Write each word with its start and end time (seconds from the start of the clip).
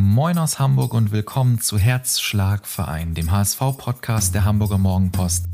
Moin 0.00 0.38
aus 0.38 0.60
Hamburg 0.60 0.94
und 0.94 1.10
willkommen 1.10 1.60
zu 1.60 1.76
Herzschlagverein, 1.76 3.14
dem 3.14 3.32
HSV-Podcast 3.32 4.32
der 4.32 4.44
Hamburger 4.44 4.78
Morgenpost. 4.78 5.46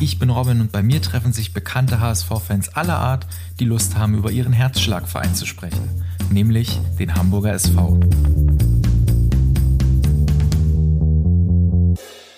Ich 0.00 0.18
bin 0.18 0.30
Robin 0.30 0.62
und 0.62 0.72
bei 0.72 0.82
mir 0.82 1.02
treffen 1.02 1.34
sich 1.34 1.52
bekannte 1.52 2.00
HSV-Fans 2.00 2.70
aller 2.70 2.96
Art, 2.96 3.26
die 3.60 3.66
Lust 3.66 3.98
haben, 3.98 4.14
über 4.14 4.30
ihren 4.30 4.54
Herzschlagverein 4.54 5.34
zu 5.34 5.44
sprechen, 5.44 6.02
nämlich 6.30 6.80
den 6.98 7.14
Hamburger 7.14 7.52
SV. 7.52 8.00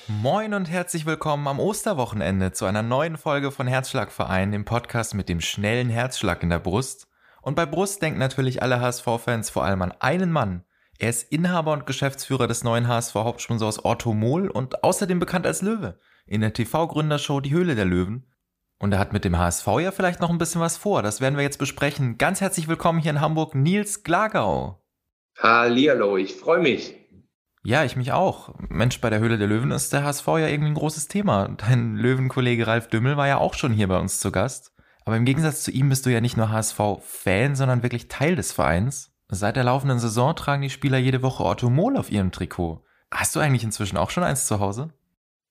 Moin 0.08 0.54
und 0.54 0.68
herzlich 0.68 1.06
willkommen 1.06 1.46
am 1.46 1.60
Osterwochenende 1.60 2.50
zu 2.50 2.64
einer 2.64 2.82
neuen 2.82 3.18
Folge 3.18 3.52
von 3.52 3.68
Herzschlagverein, 3.68 4.50
dem 4.50 4.64
Podcast 4.64 5.14
mit 5.14 5.28
dem 5.28 5.40
schnellen 5.40 5.90
Herzschlag 5.90 6.42
in 6.42 6.50
der 6.50 6.58
Brust. 6.58 7.06
Und 7.42 7.54
bei 7.54 7.66
Brust 7.66 8.02
denken 8.02 8.18
natürlich 8.18 8.62
alle 8.62 8.80
HSV-Fans 8.80 9.50
vor 9.50 9.64
allem 9.64 9.82
an 9.82 9.92
einen 10.00 10.30
Mann. 10.30 10.64
Er 10.98 11.10
ist 11.10 11.32
Inhaber 11.32 11.72
und 11.72 11.86
Geschäftsführer 11.86 12.46
des 12.46 12.62
neuen 12.62 12.86
HSV-Hauptsponsors 12.86 13.84
Otto 13.84 14.12
Mohl 14.12 14.48
und 14.48 14.84
außerdem 14.84 15.18
bekannt 15.18 15.46
als 15.46 15.62
Löwe 15.62 15.98
in 16.26 16.42
der 16.42 16.52
TV-Gründershow 16.52 17.40
Die 17.40 17.52
Höhle 17.52 17.74
der 17.74 17.86
Löwen. 17.86 18.26
Und 18.78 18.92
er 18.92 18.98
hat 18.98 19.12
mit 19.12 19.24
dem 19.24 19.36
HSV 19.36 19.66
ja 19.80 19.92
vielleicht 19.92 20.20
noch 20.20 20.30
ein 20.30 20.38
bisschen 20.38 20.60
was 20.60 20.76
vor. 20.76 21.02
Das 21.02 21.20
werden 21.20 21.36
wir 21.36 21.42
jetzt 21.42 21.58
besprechen. 21.58 22.18
Ganz 22.18 22.40
herzlich 22.40 22.68
willkommen 22.68 22.98
hier 22.98 23.10
in 23.10 23.20
Hamburg, 23.20 23.54
Nils 23.54 24.04
Glagau. 24.04 24.82
Hallihallo, 25.38 26.16
ich 26.16 26.34
freue 26.34 26.60
mich. 26.60 26.96
Ja, 27.62 27.84
ich 27.84 27.96
mich 27.96 28.12
auch. 28.12 28.54
Mensch, 28.68 29.00
bei 29.00 29.10
der 29.10 29.20
Höhle 29.20 29.36
der 29.36 29.48
Löwen 29.48 29.70
ist 29.70 29.92
der 29.92 30.02
HSV 30.02 30.26
ja 30.26 30.48
irgendwie 30.48 30.70
ein 30.70 30.74
großes 30.74 31.08
Thema. 31.08 31.48
Dein 31.48 31.96
Löwenkollege 31.96 32.66
Ralf 32.66 32.88
Dümmel 32.88 33.18
war 33.18 33.26
ja 33.26 33.36
auch 33.36 33.54
schon 33.54 33.72
hier 33.72 33.88
bei 33.88 33.98
uns 33.98 34.18
zu 34.18 34.32
Gast. 34.32 34.72
Aber 35.10 35.16
im 35.16 35.24
Gegensatz 35.24 35.64
zu 35.64 35.72
ihm 35.72 35.88
bist 35.88 36.06
du 36.06 36.10
ja 36.10 36.20
nicht 36.20 36.36
nur 36.36 36.52
HSV-Fan, 36.52 37.56
sondern 37.56 37.82
wirklich 37.82 38.06
Teil 38.06 38.36
des 38.36 38.52
Vereins. 38.52 39.10
Seit 39.28 39.56
der 39.56 39.64
laufenden 39.64 39.98
Saison 39.98 40.36
tragen 40.36 40.62
die 40.62 40.70
Spieler 40.70 40.98
jede 40.98 41.20
Woche 41.20 41.42
Otto 41.42 41.68
Mohl 41.68 41.96
auf 41.96 42.12
ihrem 42.12 42.30
Trikot. 42.30 42.84
Hast 43.10 43.34
du 43.34 43.40
eigentlich 43.40 43.64
inzwischen 43.64 43.96
auch 43.96 44.10
schon 44.10 44.22
eins 44.22 44.46
zu 44.46 44.60
Hause? 44.60 44.90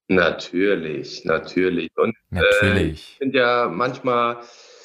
Natürlich, 0.08 1.26
natürlich. 1.26 1.92
Und 1.98 2.16
natürlich. 2.30 3.18
Äh, 3.20 3.26
sind 3.26 3.36
ja 3.36 3.68
manchmal 3.68 4.38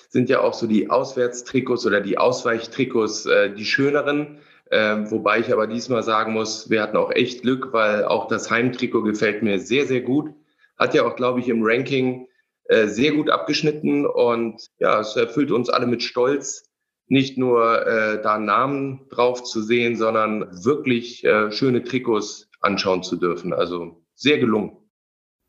sind 0.08 0.28
ja 0.28 0.40
auch 0.40 0.54
so 0.54 0.66
die 0.66 0.90
Auswärtstrikots 0.90 1.86
oder 1.86 2.00
die 2.00 2.18
Ausweichtrikots 2.18 3.26
äh, 3.26 3.54
die 3.54 3.66
schöneren. 3.66 4.38
Ähm, 4.72 5.08
wobei 5.08 5.38
ich 5.38 5.52
aber 5.52 5.68
diesmal 5.68 6.02
sagen 6.02 6.32
muss, 6.32 6.68
wir 6.68 6.82
hatten 6.82 6.96
auch 6.96 7.12
echt 7.12 7.42
Glück, 7.42 7.72
weil 7.72 8.06
auch 8.06 8.26
das 8.26 8.50
Heimtrikot 8.50 9.02
gefällt 9.04 9.44
mir 9.44 9.60
sehr, 9.60 9.86
sehr 9.86 10.00
gut. 10.00 10.34
Hat 10.76 10.94
ja 10.94 11.04
auch, 11.04 11.14
glaube 11.14 11.38
ich, 11.38 11.48
im 11.48 11.62
Ranking 11.62 12.26
äh, 12.66 12.86
sehr 12.86 13.12
gut 13.12 13.30
abgeschnitten 13.30 14.06
und 14.06 14.66
ja, 14.78 15.00
es 15.00 15.16
erfüllt 15.16 15.50
uns 15.50 15.68
alle 15.68 15.86
mit 15.86 16.02
Stolz, 16.02 16.70
nicht 17.06 17.36
nur 17.36 17.86
äh, 17.86 18.22
da 18.22 18.38
Namen 18.38 19.06
drauf 19.10 19.42
zu 19.44 19.62
sehen, 19.62 19.96
sondern 19.96 20.64
wirklich 20.64 21.24
äh, 21.24 21.52
schöne 21.52 21.84
Trikots 21.84 22.48
anschauen 22.60 23.02
zu 23.02 23.16
dürfen. 23.16 23.52
Also 23.52 24.02
sehr 24.14 24.38
gelungen. 24.38 24.78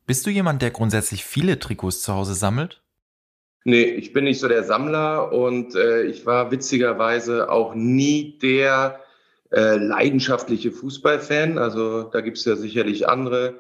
Bist 0.06 0.26
du 0.26 0.30
jemand, 0.30 0.62
der 0.62 0.72
grundsätzlich 0.72 1.24
viele 1.24 1.58
Trikots 1.58 2.02
zu 2.02 2.14
Hause 2.14 2.34
sammelt? 2.34 2.84
Nee, 3.64 3.86
ich 3.86 4.14
bin 4.14 4.26
nicht 4.26 4.40
so 4.40 4.48
der 4.48 4.64
Sammler 4.64 5.32
und 5.32 5.74
äh, 5.74 6.04
ich 6.04 6.26
war 6.26 6.52
witzigerweise 6.52 7.50
auch 7.50 7.74
nie 7.74 8.38
der 8.38 9.00
äh, 9.52 9.78
leidenschaftliche 9.78 10.72
Fußballfan. 10.72 11.58
Also 11.58 12.04
da 12.04 12.22
gibt 12.22 12.38
es 12.38 12.46
ja 12.46 12.56
sicherlich 12.56 13.10
andere, 13.10 13.60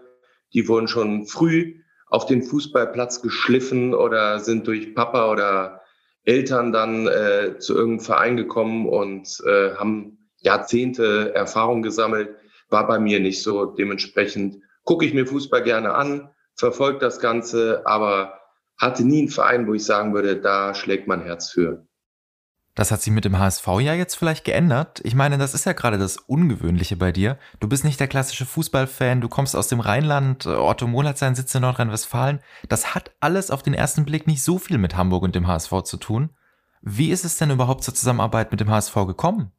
die 0.54 0.68
wurden 0.68 0.88
schon 0.88 1.26
früh 1.26 1.82
auf 2.08 2.26
den 2.26 2.44
Fußballplatz 2.44 3.22
geschliffen 3.22 3.94
oder 3.94 4.40
sind 4.40 4.68
durch 4.68 4.94
Papa 4.96 5.32
oder 5.32 5.82
Eltern 6.24 6.72
dann 6.72 7.08
äh, 7.08 7.58
zu 7.60 7.76
irgendeinem 7.76 8.06
Verein 8.06 8.38
gekommen 8.38 8.88
und 8.88 9.42
äh, 9.46 9.76
haben 9.76 10.30
Jahrzehnte 10.38 11.34
Erfahrung 11.36 11.82
gesammelt. 11.82 12.36
War 12.70 12.88
bei 12.88 13.00
mir 13.00 13.20
nicht 13.20 13.44
so. 13.44 13.66
Dementsprechend 13.66 14.62
gucke 14.84 15.06
ich 15.06 15.14
mir 15.14 15.28
Fußball 15.28 15.64
gerne 15.64 15.94
an, 15.94 16.30
verfolge 16.56 17.00
das 17.00 17.20
Ganze, 17.20 17.86
aber 17.86 18.40
hatte 18.78 19.06
nie 19.06 19.20
einen 19.20 19.30
Verein, 19.30 19.68
wo 19.68 19.74
ich 19.74 19.86
sagen 19.86 20.14
würde, 20.14 20.38
da 20.38 20.74
schlägt 20.74 21.08
mein 21.08 21.22
Herz 21.22 21.52
für. 21.52 21.88
Das 22.76 22.92
hat 22.92 23.02
sich 23.02 23.14
mit 23.14 23.24
dem 23.24 23.40
HSV 23.40 23.66
ja 23.80 23.94
jetzt 23.94 24.16
vielleicht 24.16 24.44
geändert. 24.44 25.00
Ich 25.06 25.16
meine, 25.16 25.38
das 25.38 25.54
ist 25.54 25.66
ja 25.66 25.72
gerade 25.72 25.98
das 25.98 26.18
Ungewöhnliche 26.18 26.98
bei 26.98 27.14
dir. 27.14 27.38
Du 27.62 27.70
bist 27.70 27.86
nicht 27.86 28.02
der 28.02 28.10
klassische 28.10 28.46
Fußballfan, 28.46 29.22
du 29.22 29.30
kommst 29.30 29.56
aus 29.56 29.70
dem 29.70 29.80
Rheinland, 29.80 30.46
Otto 30.46 30.86
Mohl 30.86 31.08
hat 31.08 31.18
seinen 31.18 31.36
Sitz 31.36 31.56
in 31.56 31.62
Nordrhein-Westfalen. 31.62 32.42
Das 32.68 32.94
hat 32.94 33.12
alles 33.22 33.50
auf 33.50 33.64
den 33.64 33.74
ersten 33.74 34.04
Blick 34.04 34.28
nicht 34.28 34.44
so 34.44 34.60
viel 34.60 34.78
mit 34.78 34.98
Hamburg 34.98 35.24
und 35.24 35.36
dem 35.36 35.48
HSV 35.48 35.84
zu 35.84 35.96
tun. 35.96 36.32
Wie 36.82 37.12
ist 37.12 37.24
es 37.24 37.38
denn 37.38 37.50
überhaupt 37.50 37.84
zur 37.84 37.96
Zusammenarbeit 37.96 38.52
mit 38.52 38.60
dem 38.60 38.70
HSV 38.70 38.94
gekommen? 39.08 39.54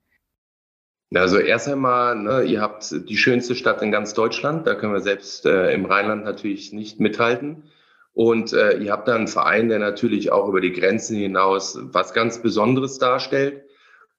Also 1.15 1.39
erst 1.39 1.69
einmal, 1.69 2.17
ne, 2.17 2.43
ihr 2.43 2.61
habt 2.61 2.95
die 3.09 3.17
schönste 3.17 3.55
Stadt 3.55 3.81
in 3.81 3.93
ganz 3.93 4.13
Deutschland, 4.13 4.67
da 4.67 4.75
können 4.75 4.93
wir 4.93 5.01
selbst 5.01 5.47
äh, 5.47 5.73
im 5.73 5.87
Rheinland 5.87 6.25
natürlich 6.25 6.73
nicht 6.73 7.01
mithalten. 7.01 7.63
Und 8.17 8.55
äh, 8.55 8.79
ihr 8.79 8.93
habt 8.93 9.09
da 9.09 9.15
einen 9.15 9.29
Verein, 9.29 9.69
der 9.69 9.79
natürlich 9.79 10.33
auch 10.33 10.49
über 10.49 10.63
die 10.63 10.73
Grenzen 10.73 11.19
hinaus 11.19 11.79
was 11.93 12.15
ganz 12.15 12.41
Besonderes 12.41 12.99
darstellt. 12.99 13.63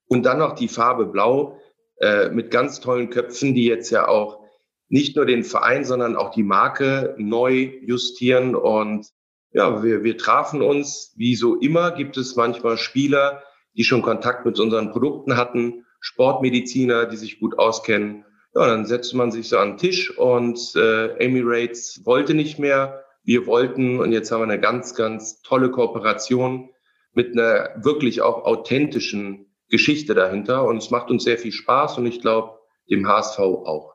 Und 0.06 0.22
dann 0.22 0.38
noch 0.38 0.54
die 0.54 0.68
Farbe 0.68 1.04
Blau 1.04 1.58
äh, 2.00 2.28
mit 2.28 2.52
ganz 2.52 2.78
tollen 2.78 3.10
Köpfen, 3.10 3.56
die 3.56 3.64
jetzt 3.64 3.90
ja 3.90 4.06
auch 4.06 4.44
nicht 4.88 5.16
nur 5.16 5.26
den 5.26 5.42
Verein, 5.42 5.84
sondern 5.84 6.14
auch 6.14 6.30
die 6.30 6.44
Marke 6.44 7.16
neu 7.18 7.72
justieren. 7.82 8.54
Und 8.54 9.08
ja, 9.50 9.82
wir, 9.82 10.04
wir 10.04 10.16
trafen 10.16 10.62
uns. 10.62 11.12
Wie 11.16 11.34
so 11.34 11.56
immer 11.56 11.90
gibt 11.90 12.16
es 12.18 12.36
manchmal 12.36 12.78
Spieler, 12.78 13.42
die 13.76 13.82
schon 13.82 14.02
Kontakt 14.02 14.46
mit 14.46 14.60
unseren 14.60 14.92
Produkten 14.92 15.36
hatten, 15.36 15.84
Sportmediziner, 15.98 17.06
die 17.06 17.16
sich 17.16 17.40
gut 17.40 17.58
auskennen. 17.58 18.24
Ja, 18.54 18.64
dann 18.68 18.86
setzt 18.86 19.12
man 19.12 19.32
sich 19.32 19.48
so 19.48 19.58
an 19.58 19.70
den 19.70 19.78
Tisch 19.78 20.16
und 20.16 20.76
äh, 20.76 21.16
Emirates 21.16 22.02
wollte 22.04 22.34
nicht 22.34 22.60
mehr 22.60 23.04
wir 23.22 23.46
wollten, 23.46 24.00
und 24.00 24.12
jetzt 24.12 24.30
haben 24.30 24.40
wir 24.40 24.44
eine 24.44 24.60
ganz, 24.60 24.94
ganz 24.94 25.42
tolle 25.42 25.70
Kooperation 25.70 26.70
mit 27.12 27.32
einer 27.32 27.84
wirklich 27.84 28.22
auch 28.22 28.44
authentischen 28.44 29.54
Geschichte 29.68 30.14
dahinter. 30.14 30.64
Und 30.64 30.78
es 30.78 30.90
macht 30.90 31.10
uns 31.10 31.24
sehr 31.24 31.38
viel 31.38 31.52
Spaß 31.52 31.98
und 31.98 32.06
ich 32.06 32.20
glaube, 32.20 32.58
dem 32.90 33.06
HSV 33.06 33.38
auch. 33.38 33.94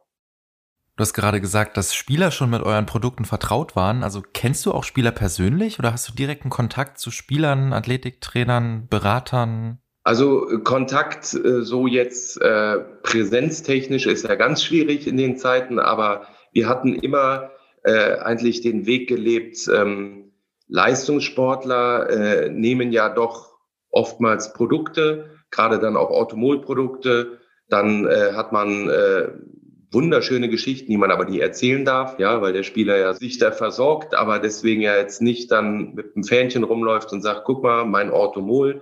Du 0.95 1.01
hast 1.01 1.13
gerade 1.13 1.41
gesagt, 1.41 1.75
dass 1.75 1.95
Spieler 1.95 2.29
schon 2.29 2.51
mit 2.51 2.62
euren 2.62 2.85
Produkten 2.85 3.25
vertraut 3.25 3.75
waren. 3.75 4.03
Also 4.03 4.22
kennst 4.22 4.63
du 4.66 4.72
auch 4.72 4.83
Spieler 4.83 5.12
persönlich 5.12 5.79
oder 5.79 5.91
hast 5.91 6.07
du 6.07 6.13
direkten 6.13 6.51
Kontakt 6.51 7.00
zu 7.00 7.09
Spielern, 7.09 7.73
Athletiktrainern, 7.73 8.88
Beratern? 8.89 9.79
Also 10.03 10.45
Kontakt 10.63 11.33
äh, 11.33 11.63
so 11.63 11.88
jetzt 11.88 12.39
äh, 12.39 12.78
präsenztechnisch 13.01 14.06
ist 14.06 14.25
ja 14.25 14.35
ganz 14.35 14.63
schwierig 14.63 15.07
in 15.07 15.17
den 15.17 15.38
Zeiten, 15.38 15.79
aber 15.79 16.28
wir 16.51 16.67
hatten 16.67 16.94
immer 16.94 17.50
äh, 17.83 18.17
eigentlich 18.17 18.61
den 18.61 18.85
Weg 18.85 19.07
gelebt. 19.07 19.57
Ähm, 19.73 20.31
Leistungssportler 20.67 22.09
äh, 22.09 22.49
nehmen 22.49 22.91
ja 22.91 23.09
doch 23.09 23.57
oftmals 23.89 24.53
Produkte, 24.53 25.29
gerade 25.51 25.79
dann 25.79 25.97
auch 25.97 26.09
Automolprodukte. 26.09 27.39
Dann 27.69 28.07
äh, 28.07 28.33
hat 28.33 28.51
man 28.51 28.89
äh, 28.89 29.29
wunderschöne 29.91 30.49
Geschichten, 30.49 30.91
die 30.91 30.97
man 30.97 31.11
aber 31.11 31.25
nie 31.25 31.39
erzählen 31.39 31.85
darf, 31.85 32.17
ja, 32.19 32.41
weil 32.41 32.53
der 32.53 32.63
Spieler 32.63 32.97
ja 32.97 33.13
sich 33.13 33.38
da 33.38 33.51
versorgt, 33.51 34.15
aber 34.15 34.39
deswegen 34.39 34.81
ja 34.81 34.95
jetzt 34.95 35.21
nicht 35.21 35.51
dann 35.51 35.94
mit 35.94 36.15
einem 36.15 36.23
Fähnchen 36.23 36.63
rumläuft 36.63 37.13
und 37.13 37.21
sagt, 37.21 37.44
guck 37.45 37.63
mal, 37.63 37.85
mein 37.85 38.09
Automol. 38.09 38.81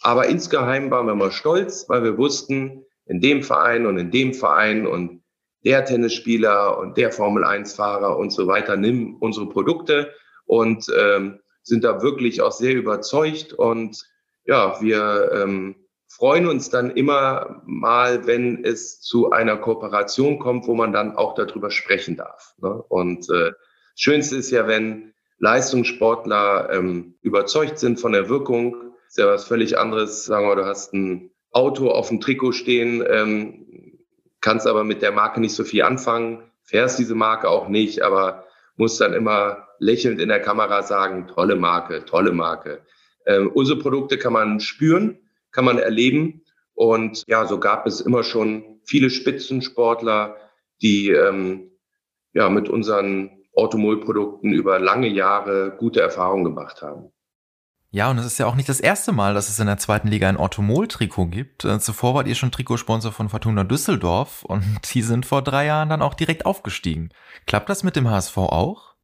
Aber 0.00 0.26
insgeheim 0.26 0.90
waren 0.90 1.06
wir 1.06 1.14
mal 1.14 1.32
stolz, 1.32 1.88
weil 1.88 2.02
wir 2.02 2.16
wussten, 2.16 2.84
in 3.06 3.20
dem 3.20 3.42
Verein 3.42 3.86
und 3.86 3.98
in 3.98 4.10
dem 4.10 4.34
Verein 4.34 4.86
und 4.86 5.22
der 5.68 5.84
Tennisspieler 5.84 6.78
und 6.78 6.96
der 6.96 7.12
Formel-1-Fahrer 7.12 8.16
und 8.16 8.30
so 8.30 8.46
weiter 8.46 8.78
nimm 8.78 9.16
unsere 9.16 9.50
Produkte 9.50 10.14
und 10.46 10.86
ähm, 10.98 11.40
sind 11.62 11.84
da 11.84 12.00
wirklich 12.00 12.40
auch 12.40 12.52
sehr 12.52 12.74
überzeugt. 12.74 13.52
Und 13.52 14.02
ja, 14.46 14.80
wir 14.80 15.30
ähm, 15.34 15.76
freuen 16.06 16.48
uns 16.48 16.70
dann 16.70 16.90
immer 16.90 17.60
mal, 17.66 18.26
wenn 18.26 18.64
es 18.64 19.02
zu 19.02 19.30
einer 19.30 19.58
Kooperation 19.58 20.38
kommt, 20.38 20.66
wo 20.66 20.74
man 20.74 20.94
dann 20.94 21.14
auch 21.14 21.34
darüber 21.34 21.70
sprechen 21.70 22.16
darf. 22.16 22.54
Ne? 22.62 22.70
Und 22.88 23.28
äh, 23.28 23.52
Schönste 23.94 24.36
ist 24.36 24.50
ja, 24.50 24.66
wenn 24.66 25.12
Leistungssportler 25.38 26.70
ähm, 26.72 27.18
überzeugt 27.20 27.78
sind 27.78 28.00
von 28.00 28.12
der 28.12 28.30
Wirkung. 28.30 28.94
ist 29.06 29.18
ja 29.18 29.26
was 29.26 29.44
völlig 29.44 29.76
anderes. 29.76 30.24
Sagen 30.24 30.48
wir, 30.48 30.56
du 30.56 30.64
hast 30.64 30.94
ein 30.94 31.30
Auto 31.50 31.90
auf 31.90 32.08
dem 32.08 32.22
Trikot 32.22 32.52
stehen, 32.52 33.04
ähm, 33.06 33.66
kannst 34.48 34.66
aber 34.66 34.82
mit 34.82 35.02
der 35.02 35.12
Marke 35.12 35.42
nicht 35.42 35.54
so 35.54 35.62
viel 35.62 35.82
anfangen, 35.82 36.42
fährst 36.62 36.98
diese 36.98 37.14
Marke 37.14 37.50
auch 37.50 37.68
nicht, 37.68 38.00
aber 38.00 38.46
musst 38.76 38.98
dann 38.98 39.12
immer 39.12 39.68
lächelnd 39.78 40.18
in 40.22 40.30
der 40.30 40.40
Kamera 40.40 40.82
sagen, 40.82 41.28
tolle 41.28 41.54
Marke, 41.54 42.06
tolle 42.06 42.32
Marke. 42.32 42.80
Ähm, 43.26 43.50
unsere 43.52 43.78
Produkte 43.78 44.16
kann 44.16 44.32
man 44.32 44.60
spüren, 44.60 45.18
kann 45.50 45.66
man 45.66 45.76
erleben. 45.76 46.44
Und 46.72 47.24
ja, 47.26 47.44
so 47.44 47.60
gab 47.60 47.86
es 47.86 48.00
immer 48.00 48.22
schon 48.22 48.80
viele 48.84 49.10
Spitzensportler, 49.10 50.36
die 50.80 51.10
ähm, 51.10 51.72
ja 52.32 52.48
mit 52.48 52.70
unseren 52.70 53.44
Automolprodukten 53.52 54.54
über 54.54 54.78
lange 54.78 55.08
Jahre 55.08 55.76
gute 55.76 56.00
Erfahrungen 56.00 56.44
gemacht 56.44 56.80
haben. 56.80 57.12
Ja, 57.90 58.10
und 58.10 58.18
es 58.18 58.26
ist 58.26 58.38
ja 58.38 58.46
auch 58.46 58.54
nicht 58.54 58.68
das 58.68 58.80
erste 58.80 59.12
Mal, 59.12 59.32
dass 59.32 59.48
es 59.48 59.58
in 59.58 59.66
der 59.66 59.78
zweiten 59.78 60.08
Liga 60.08 60.28
ein 60.28 60.36
Orthomol-Trikot 60.36 61.26
gibt. 61.26 61.64
Äh, 61.64 61.80
zuvor 61.80 62.14
wart 62.14 62.28
ihr 62.28 62.34
schon 62.34 62.50
Trikotsponsor 62.50 63.12
von 63.12 63.30
Fortuna 63.30 63.64
Düsseldorf 63.64 64.44
und 64.44 64.62
die 64.94 65.00
sind 65.00 65.24
vor 65.24 65.42
drei 65.42 65.64
Jahren 65.66 65.88
dann 65.88 66.02
auch 66.02 66.14
direkt 66.14 66.44
aufgestiegen. 66.44 67.10
Klappt 67.46 67.70
das 67.70 67.84
mit 67.84 67.96
dem 67.96 68.10
HSV 68.10 68.36
auch? 68.36 68.94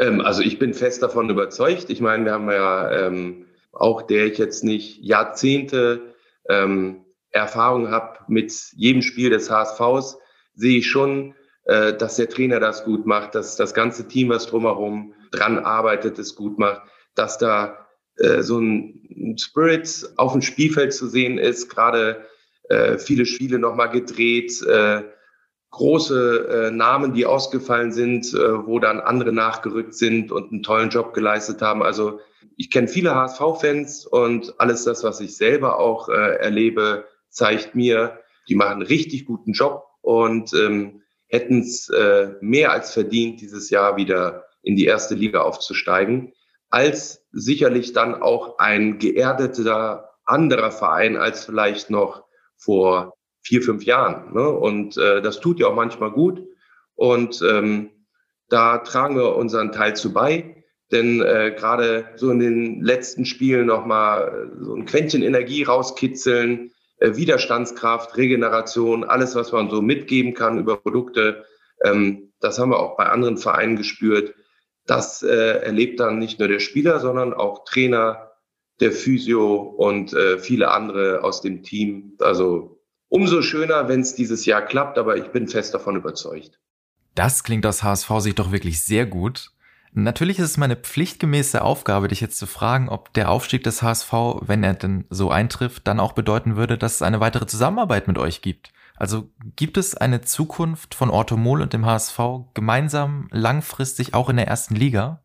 Ähm, 0.00 0.20
also 0.20 0.42
ich 0.42 0.58
bin 0.58 0.74
fest 0.74 1.04
davon 1.04 1.30
überzeugt. 1.30 1.88
Ich 1.88 2.00
meine, 2.00 2.24
wir 2.24 2.32
haben 2.32 2.50
ja 2.50 2.90
ähm, 2.90 3.46
auch, 3.72 4.02
der 4.02 4.26
ich 4.26 4.38
jetzt 4.38 4.64
nicht 4.64 4.98
Jahrzehnte 5.00 6.14
ähm, 6.48 7.04
Erfahrung 7.30 7.92
habe 7.92 8.18
mit 8.26 8.52
jedem 8.74 9.02
Spiel 9.02 9.30
des 9.30 9.50
HSVs, 9.50 10.18
sehe 10.54 10.78
ich 10.78 10.90
schon, 10.90 11.34
äh, 11.64 11.92
dass 11.94 12.16
der 12.16 12.28
Trainer 12.28 12.58
das 12.58 12.84
gut 12.84 13.06
macht, 13.06 13.36
dass 13.36 13.54
das 13.54 13.72
ganze 13.72 14.08
Team, 14.08 14.30
was 14.30 14.46
drumherum 14.46 15.14
dran 15.30 15.58
arbeitet, 15.58 16.18
es 16.18 16.34
gut 16.34 16.58
macht, 16.58 16.82
dass 17.14 17.38
da 17.38 17.83
äh, 18.16 18.42
so 18.42 18.58
ein 18.58 19.36
Spirit 19.38 20.08
auf 20.16 20.32
dem 20.32 20.42
Spielfeld 20.42 20.92
zu 20.92 21.08
sehen 21.08 21.38
ist, 21.38 21.68
gerade 21.68 22.24
äh, 22.68 22.98
viele 22.98 23.26
Spiele 23.26 23.58
nochmal 23.58 23.90
gedreht, 23.90 24.62
äh, 24.62 25.02
große 25.70 26.48
äh, 26.48 26.70
Namen, 26.70 27.14
die 27.14 27.26
ausgefallen 27.26 27.92
sind, 27.92 28.32
äh, 28.32 28.66
wo 28.66 28.78
dann 28.78 29.00
andere 29.00 29.32
nachgerückt 29.32 29.94
sind 29.94 30.30
und 30.30 30.52
einen 30.52 30.62
tollen 30.62 30.90
Job 30.90 31.14
geleistet 31.14 31.60
haben. 31.62 31.82
Also 31.82 32.20
ich 32.56 32.70
kenne 32.70 32.86
viele 32.86 33.14
HSV-Fans 33.14 34.06
und 34.06 34.54
alles 34.60 34.84
das, 34.84 35.02
was 35.02 35.20
ich 35.20 35.36
selber 35.36 35.80
auch 35.80 36.08
erlebe, 36.08 37.04
zeigt 37.28 37.74
mir, 37.74 38.20
die 38.48 38.54
machen 38.54 38.74
einen 38.74 38.82
richtig 38.82 39.24
guten 39.24 39.52
Job 39.52 39.84
und 40.02 40.52
ähm, 40.54 41.02
hätten 41.26 41.60
es 41.60 41.88
äh, 41.88 42.30
mehr 42.40 42.70
als 42.70 42.92
verdient, 42.92 43.40
dieses 43.40 43.70
Jahr 43.70 43.96
wieder 43.96 44.44
in 44.62 44.76
die 44.76 44.84
erste 44.84 45.16
Liga 45.16 45.40
aufzusteigen, 45.40 46.32
als 46.74 47.24
sicherlich 47.30 47.92
dann 47.92 48.20
auch 48.20 48.58
ein 48.58 48.98
geerdeter 48.98 50.10
anderer 50.24 50.72
Verein 50.72 51.16
als 51.16 51.44
vielleicht 51.44 51.88
noch 51.88 52.24
vor 52.56 53.14
vier, 53.42 53.62
fünf 53.62 53.84
Jahren. 53.84 54.34
Ne? 54.34 54.48
Und 54.50 54.96
äh, 54.96 55.22
das 55.22 55.38
tut 55.38 55.60
ja 55.60 55.68
auch 55.68 55.74
manchmal 55.76 56.10
gut. 56.10 56.42
Und 56.96 57.40
ähm, 57.48 57.90
da 58.48 58.78
tragen 58.78 59.14
wir 59.14 59.36
unseren 59.36 59.70
Teil 59.70 59.94
zu 59.94 60.12
bei. 60.12 60.64
Denn 60.90 61.22
äh, 61.22 61.54
gerade 61.56 62.08
so 62.16 62.30
in 62.32 62.40
den 62.40 62.82
letzten 62.82 63.24
Spielen 63.24 63.66
nochmal 63.66 64.50
so 64.60 64.74
ein 64.74 64.84
Quäntchen 64.84 65.22
Energie 65.22 65.62
rauskitzeln, 65.62 66.72
äh, 66.98 67.14
Widerstandskraft, 67.14 68.16
Regeneration, 68.16 69.04
alles, 69.04 69.36
was 69.36 69.52
man 69.52 69.70
so 69.70 69.80
mitgeben 69.80 70.34
kann 70.34 70.58
über 70.58 70.76
Produkte. 70.76 71.44
Ähm, 71.84 72.32
das 72.40 72.58
haben 72.58 72.70
wir 72.70 72.80
auch 72.80 72.96
bei 72.96 73.06
anderen 73.06 73.36
Vereinen 73.36 73.76
gespürt. 73.76 74.34
Das 74.86 75.22
äh, 75.22 75.60
erlebt 75.62 76.00
dann 76.00 76.18
nicht 76.18 76.38
nur 76.38 76.48
der 76.48 76.60
Spieler, 76.60 77.00
sondern 77.00 77.32
auch 77.32 77.64
Trainer, 77.64 78.32
der 78.80 78.92
Physio 78.92 79.56
und 79.56 80.12
äh, 80.12 80.38
viele 80.38 80.70
andere 80.70 81.22
aus 81.22 81.40
dem 81.40 81.62
Team. 81.62 82.14
Also 82.18 82.80
umso 83.08 83.42
schöner, 83.42 83.88
wenn 83.88 84.00
es 84.00 84.14
dieses 84.14 84.46
Jahr 84.46 84.62
klappt, 84.62 84.98
aber 84.98 85.16
ich 85.16 85.28
bin 85.28 85.48
fest 85.48 85.74
davon 85.74 85.96
überzeugt. 85.96 86.58
Das 87.14 87.44
klingt 87.44 87.64
aus 87.64 87.82
HSV 87.82 88.10
sich 88.18 88.34
doch 88.34 88.50
wirklich 88.50 88.82
sehr 88.82 89.06
gut. 89.06 89.52
Natürlich 89.96 90.40
ist 90.40 90.50
es 90.50 90.56
meine 90.56 90.74
pflichtgemäße 90.74 91.62
Aufgabe, 91.62 92.08
dich 92.08 92.20
jetzt 92.20 92.38
zu 92.38 92.46
fragen, 92.46 92.88
ob 92.88 93.12
der 93.12 93.30
Aufstieg 93.30 93.62
des 93.62 93.80
HSV, 93.80 94.12
wenn 94.40 94.64
er 94.64 94.74
denn 94.74 95.04
so 95.08 95.30
eintrifft, 95.30 95.86
dann 95.86 96.00
auch 96.00 96.12
bedeuten 96.12 96.56
würde, 96.56 96.76
dass 96.76 96.96
es 96.96 97.02
eine 97.02 97.20
weitere 97.20 97.46
Zusammenarbeit 97.46 98.08
mit 98.08 98.18
euch 98.18 98.42
gibt. 98.42 98.72
Also 98.96 99.30
gibt 99.54 99.76
es 99.76 99.96
eine 99.96 100.20
Zukunft 100.20 100.96
von 100.96 101.10
Orthomol 101.10 101.62
und 101.62 101.72
dem 101.72 101.86
HSV 101.86 102.18
gemeinsam 102.54 103.28
langfristig 103.30 104.14
auch 104.14 104.28
in 104.28 104.36
der 104.36 104.48
ersten 104.48 104.74
Liga? 104.74 105.22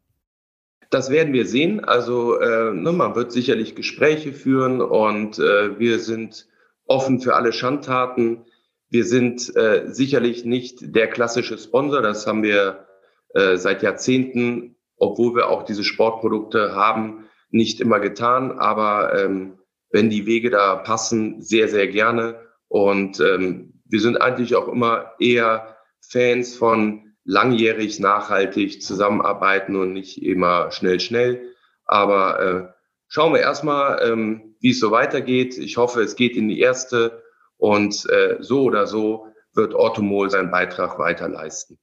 Das 0.91 1.09
werden 1.09 1.33
wir 1.33 1.47
sehen. 1.47 1.83
Also 1.83 2.39
äh, 2.39 2.71
ne, 2.71 2.91
man 2.91 3.15
wird 3.15 3.31
sicherlich 3.31 3.73
Gespräche 3.73 4.33
führen 4.33 4.81
und 4.81 5.39
äh, 5.39 5.79
wir 5.79 5.97
sind 5.97 6.47
offen 6.85 7.21
für 7.21 7.35
alle 7.35 7.53
Schandtaten. 7.53 8.45
Wir 8.89 9.05
sind 9.05 9.55
äh, 9.55 9.85
sicherlich 9.87 10.45
nicht 10.45 10.95
der 10.95 11.07
klassische 11.07 11.57
Sponsor. 11.57 12.03
Das 12.03 12.27
haben 12.27 12.43
wir 12.43 12.85
äh, 13.33 13.57
seit 13.57 13.83
Jahrzehnten, 13.83 14.75
obwohl 14.97 15.35
wir 15.35 15.49
auch 15.49 15.63
diese 15.63 15.83
Sportprodukte 15.83 16.75
haben, 16.75 17.25
nicht 17.51 17.81
immer 17.81 17.99
getan. 17.99 18.59
Aber 18.59 19.17
ähm, 19.19 19.59
wenn 19.91 20.09
die 20.09 20.25
Wege 20.25 20.49
da 20.49 20.75
passen, 20.75 21.41
sehr, 21.41 21.67
sehr 21.67 21.87
gerne. 21.87 22.39
Und 22.67 23.19
ähm, 23.19 23.81
wir 23.85 23.99
sind 23.99 24.21
eigentlich 24.21 24.55
auch 24.55 24.67
immer 24.67 25.13
eher 25.19 25.77
Fans 26.01 26.55
von 26.55 27.15
langjährig, 27.23 27.99
nachhaltig 27.99 28.81
zusammenarbeiten 28.81 29.75
und 29.75 29.93
nicht 29.93 30.21
immer 30.23 30.71
schnell, 30.71 30.99
schnell. 30.99 31.53
Aber 31.85 32.39
äh, 32.39 32.73
schauen 33.07 33.33
wir 33.33 33.41
erstmal, 33.41 34.01
ähm, 34.07 34.55
wie 34.59 34.71
es 34.71 34.79
so 34.79 34.91
weitergeht. 34.91 35.57
Ich 35.57 35.77
hoffe, 35.77 36.01
es 36.01 36.15
geht 36.15 36.35
in 36.35 36.47
die 36.47 36.59
erste 36.59 37.23
und 37.57 38.07
äh, 38.09 38.37
so 38.39 38.63
oder 38.63 38.87
so 38.87 39.27
wird 39.53 39.73
Orthomol 39.73 40.29
seinen 40.29 40.51
Beitrag 40.51 40.99
weiter 40.99 41.27
leisten. 41.27 41.79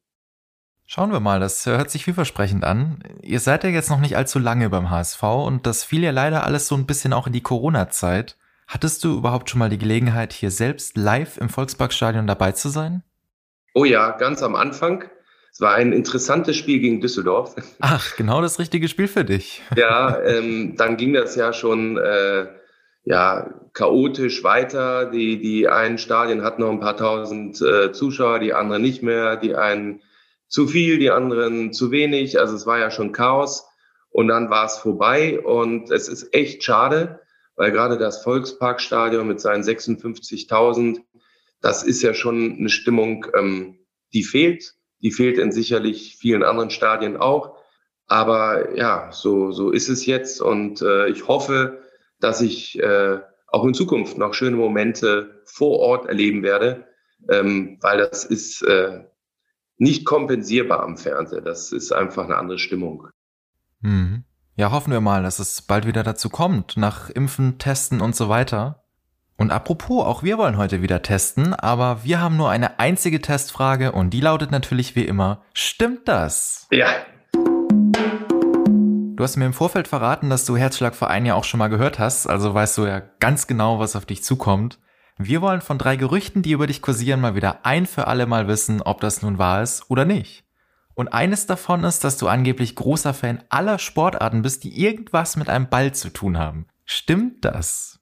Schauen 0.89 1.11
wir 1.11 1.19
mal, 1.19 1.41
das 1.41 1.67
hört 1.67 1.91
sich 1.91 2.05
vielversprechend 2.05 2.63
an. 2.63 3.03
Ihr 3.21 3.41
seid 3.41 3.65
ja 3.65 3.71
jetzt 3.71 3.91
noch 3.91 3.99
nicht 3.99 4.17
allzu 4.17 4.39
lange 4.39 4.71
beim 4.71 4.89
HSV 4.89 5.23
und 5.23 5.67
das 5.67 5.83
fiel 5.83 6.05
ja 6.05 6.13
leider 6.13 6.45
alles 6.45 6.69
so 6.69 6.77
ein 6.77 6.87
bisschen 6.87 7.13
auch 7.13 7.27
in 7.27 7.33
die 7.33 7.41
Corona-Zeit. 7.41 8.37
Hattest 8.69 9.03
du 9.03 9.19
überhaupt 9.19 9.51
schon 9.51 9.59
mal 9.59 9.69
die 9.69 9.79
Gelegenheit, 9.79 10.33
hier 10.33 10.53
selbst 10.53 10.97
live 10.97 11.39
im 11.39 11.49
Volksparkstadion 11.49 12.29
dabei 12.29 12.53
zu 12.53 12.69
sein? 12.69 13.03
Oh 13.75 13.85
ja, 13.85 14.13
ganz 14.13 14.45
am 14.45 14.55
Anfang. 14.55 15.05
Es 15.53 15.61
war 15.61 15.75
ein 15.75 15.93
interessantes 15.93 16.57
Spiel 16.57 16.79
gegen 16.79 17.01
Düsseldorf. 17.01 17.57
Ach, 17.81 18.15
genau 18.17 18.41
das 18.41 18.61
richtige 18.61 18.87
Spiel 18.87 19.09
für 19.09 19.25
dich. 19.25 19.63
Ja, 19.77 20.21
ähm, 20.23 20.77
dann 20.77 20.97
ging 20.97 21.15
das 21.15 21.35
ja 21.35 21.53
schon 21.53 21.99
äh, 21.99 22.47
ja, 23.03 23.51
chaotisch 23.73 24.45
weiter. 24.45 25.11
Die, 25.11 25.41
die 25.41 25.67
einen 25.67 25.99
Stadien 25.99 26.43
hatten 26.43 26.63
noch 26.63 26.71
ein 26.71 26.81
paar 26.81 26.97
tausend 26.97 27.61
äh, 27.61 27.91
Zuschauer, 27.91 28.39
die 28.39 28.55
anderen 28.55 28.83
nicht 28.83 29.03
mehr. 29.03 29.37
Die 29.37 29.57
einen 29.57 30.01
zu 30.49 30.67
viel, 30.67 30.99
die 30.99 31.11
anderen 31.11 31.73
zu 31.73 31.91
wenig. 31.91 32.39
Also 32.39 32.55
es 32.55 32.67
war 32.67 32.79
ja 32.79 32.91
schon 32.91 33.13
Chaos. 33.13 33.67
Und 34.11 34.29
dann 34.29 34.49
war 34.51 34.67
es 34.67 34.79
vorbei. 34.79 35.41
Und 35.41 35.91
es 35.91 36.09
ist 36.09 36.33
echt 36.33 36.65
schade, 36.65 37.21
weil 37.57 37.73
gerade 37.73 37.99
das 37.99 38.23
Volksparkstadion 38.23 39.27
mit 39.27 39.41
seinen 39.41 39.63
56.000, 39.63 41.01
das 41.61 41.83
ist 41.83 42.03
ja 42.03 42.15
schon 42.15 42.57
eine 42.59 42.69
Stimmung, 42.69 43.27
ähm, 43.37 43.79
die 44.13 44.25
fehlt. 44.25 44.75
Die 45.03 45.11
fehlt 45.11 45.39
in 45.39 45.53
sicherlich 45.53 46.17
vielen 46.19 46.43
anderen 46.43 46.71
Stadien 46.71 47.17
auch. 47.17 47.59
Aber 48.07 48.77
ja, 48.77 49.11
so, 49.13 49.51
so 49.53 49.71
ist 49.71 49.89
es 49.89 50.07
jetzt. 50.07 50.41
Und 50.41 50.81
äh, 50.81 51.09
ich 51.09 51.29
hoffe, 51.29 51.83
dass 52.21 52.41
ich 52.41 52.79
äh, 52.79 53.21
auch 53.49 53.65
in 53.65 53.75
Zukunft 53.75 54.19
noch 54.19 54.35
schöne 54.35 54.57
Momente 54.57 55.43
vor 55.45 55.79
Ort 55.81 56.07
erleben 56.07 56.43
werde, 56.43 56.87
ähm, 57.29 57.79
weil 57.81 57.99
das 57.99 58.25
ist 58.25 58.63
äh, 58.63 59.05
nicht 59.79 60.05
kompensierbar 60.05 60.83
am 60.83 60.97
Fernseher. 60.97 61.41
Das 61.41 61.73
ist 61.73 61.93
einfach 61.93 62.25
eine 62.25 62.37
andere 62.37 62.59
Stimmung. 62.59 63.09
Mhm. 63.81 64.25
Ja, 64.57 64.71
hoffen 64.71 64.93
wir 64.93 65.03
mal, 65.03 65.23
dass 65.23 65.39
es 65.39 65.61
bald 65.63 65.87
wieder 65.87 66.03
dazu 66.03 66.31
kommt, 66.31 66.77
nach 66.77 67.11
Impfen, 67.11 67.59
Testen 67.59 68.01
und 68.01 68.17
so 68.17 68.29
weiter. 68.31 68.85
Und 69.37 69.51
apropos, 69.51 70.07
auch 70.07 70.23
wir 70.23 70.39
wollen 70.39 70.57
heute 70.57 70.81
wieder 70.81 71.03
testen, 71.03 71.53
aber 71.53 72.05
wir 72.05 72.21
haben 72.21 72.39
nur 72.39 72.49
eine 72.49 72.79
einzige 72.79 73.21
Testfrage 73.21 73.93
und 73.93 74.11
die 74.11 74.23
lautet 74.23 74.51
natürlich 74.51 74.97
wie 74.97 75.05
immer, 75.05 75.43
stimmt 75.53 76.09
das? 76.09 76.67
Ja. 76.71 76.89
Du 77.35 79.23
hast 79.23 79.37
mir 79.37 79.45
im 79.45 79.53
Vorfeld 79.53 79.89
verraten, 79.89 80.31
dass 80.31 80.47
du 80.47 80.57
Herzschlagverein 80.57 81.27
ja 81.27 81.35
auch 81.35 81.45
schon 81.45 81.59
mal 81.59 81.69
gehört 81.69 81.99
hast, 81.99 82.27
also 82.27 82.55
weißt 82.55 82.79
du 82.79 82.87
ja 82.87 83.03
ganz 83.21 83.47
genau, 83.47 83.79
was 83.79 83.95
auf 83.95 84.07
dich 84.07 84.25
zukommt. 84.25 84.79
Wir 85.19 85.41
wollen 85.41 85.63
von 85.63 85.79
drei 85.79 85.97
Gerüchten, 85.97 86.43
die 86.43 86.53
über 86.53 86.67
dich 86.67 86.83
kursieren, 86.83 87.21
mal 87.21 87.35
wieder 87.35 87.65
ein 87.65 87.87
für 87.87 88.07
alle 88.07 88.27
Mal 88.27 88.49
wissen, 88.49 88.83
ob 88.83 89.01
das 89.01 89.23
nun 89.23 89.39
wahr 89.39 89.63
ist 89.63 89.85
oder 89.89 90.05
nicht. 90.05 90.45
Und 90.95 91.09
eines 91.09 91.47
davon 91.47 91.85
ist, 91.85 92.05
dass 92.05 92.19
du 92.19 92.29
angeblich 92.29 92.75
großer 92.75 93.15
Fan 93.15 93.43
aller 93.49 93.79
Sportarten 93.79 94.43
bist, 94.43 94.65
die 94.65 94.83
irgendwas 94.83 95.37
mit 95.37 95.49
einem 95.49 95.69
Ball 95.69 95.95
zu 95.95 96.11
tun 96.11 96.39
haben. 96.39 96.67
Stimmt 96.85 97.45
das? 97.45 97.99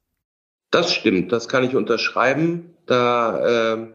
Das 0.70 0.92
stimmt, 0.92 1.30
das 1.30 1.48
kann 1.48 1.62
ich 1.62 1.76
unterschreiben. 1.76 2.74
Da 2.86 3.74
äh, 3.74 3.92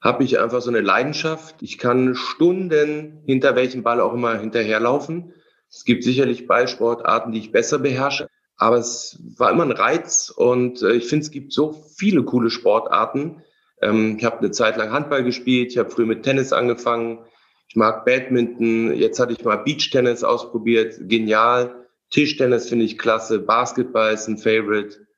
habe 0.00 0.24
ich 0.24 0.40
einfach 0.40 0.62
so 0.62 0.70
eine 0.70 0.80
Leidenschaft. 0.80 1.56
Ich 1.60 1.76
kann 1.76 2.14
Stunden 2.14 3.22
hinter 3.26 3.54
welchem 3.54 3.82
Ball 3.82 4.00
auch 4.00 4.14
immer 4.14 4.38
hinterherlaufen. 4.38 5.34
Es 5.70 5.84
gibt 5.84 6.04
sicherlich 6.04 6.46
Ballsportarten, 6.46 7.32
die 7.32 7.38
ich 7.38 7.52
besser 7.52 7.78
beherrsche. 7.78 8.28
Aber 8.62 8.76
es 8.76 9.18
war 9.36 9.50
immer 9.50 9.64
ein 9.64 9.72
Reiz 9.72 10.30
und 10.30 10.82
äh, 10.82 10.92
ich 10.92 11.08
finde, 11.08 11.24
es 11.24 11.32
gibt 11.32 11.52
so 11.52 11.72
viele 11.96 12.22
coole 12.22 12.48
Sportarten. 12.48 13.42
Ähm, 13.80 14.16
ich 14.16 14.24
habe 14.24 14.38
eine 14.38 14.52
Zeit 14.52 14.76
lang 14.76 14.92
Handball 14.92 15.24
gespielt, 15.24 15.72
ich 15.72 15.78
habe 15.78 15.90
früh 15.90 16.06
mit 16.06 16.22
Tennis 16.22 16.52
angefangen, 16.52 17.18
ich 17.66 17.74
mag 17.74 18.04
Badminton, 18.04 18.94
jetzt 18.94 19.18
hatte 19.18 19.32
ich 19.32 19.44
mal 19.44 19.56
Beachtennis 19.56 20.22
ausprobiert, 20.22 20.94
genial. 21.00 21.88
Tischtennis 22.10 22.68
finde 22.68 22.84
ich 22.84 22.98
klasse, 22.98 23.40
Basketball 23.40 24.14
ist 24.14 24.28
ein 24.28 24.38
Favorite, 24.38 25.08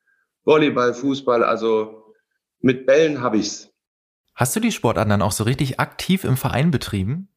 Volleyball, 0.45 0.95
Fußball, 0.95 1.45
also 1.45 2.15
mit 2.61 2.87
Bällen 2.87 3.21
habe 3.21 3.37
ich's. 3.37 3.69
Hast 4.35 4.57
du 4.57 4.61
die 4.61 4.73
Sportarten 4.73 5.11
dann 5.11 5.21
auch 5.21 5.33
so 5.33 5.45
richtig 5.45 5.79
aktiv 5.81 6.25
im 6.25 6.39
Verein 6.39 6.71
betrieben? 6.71 7.29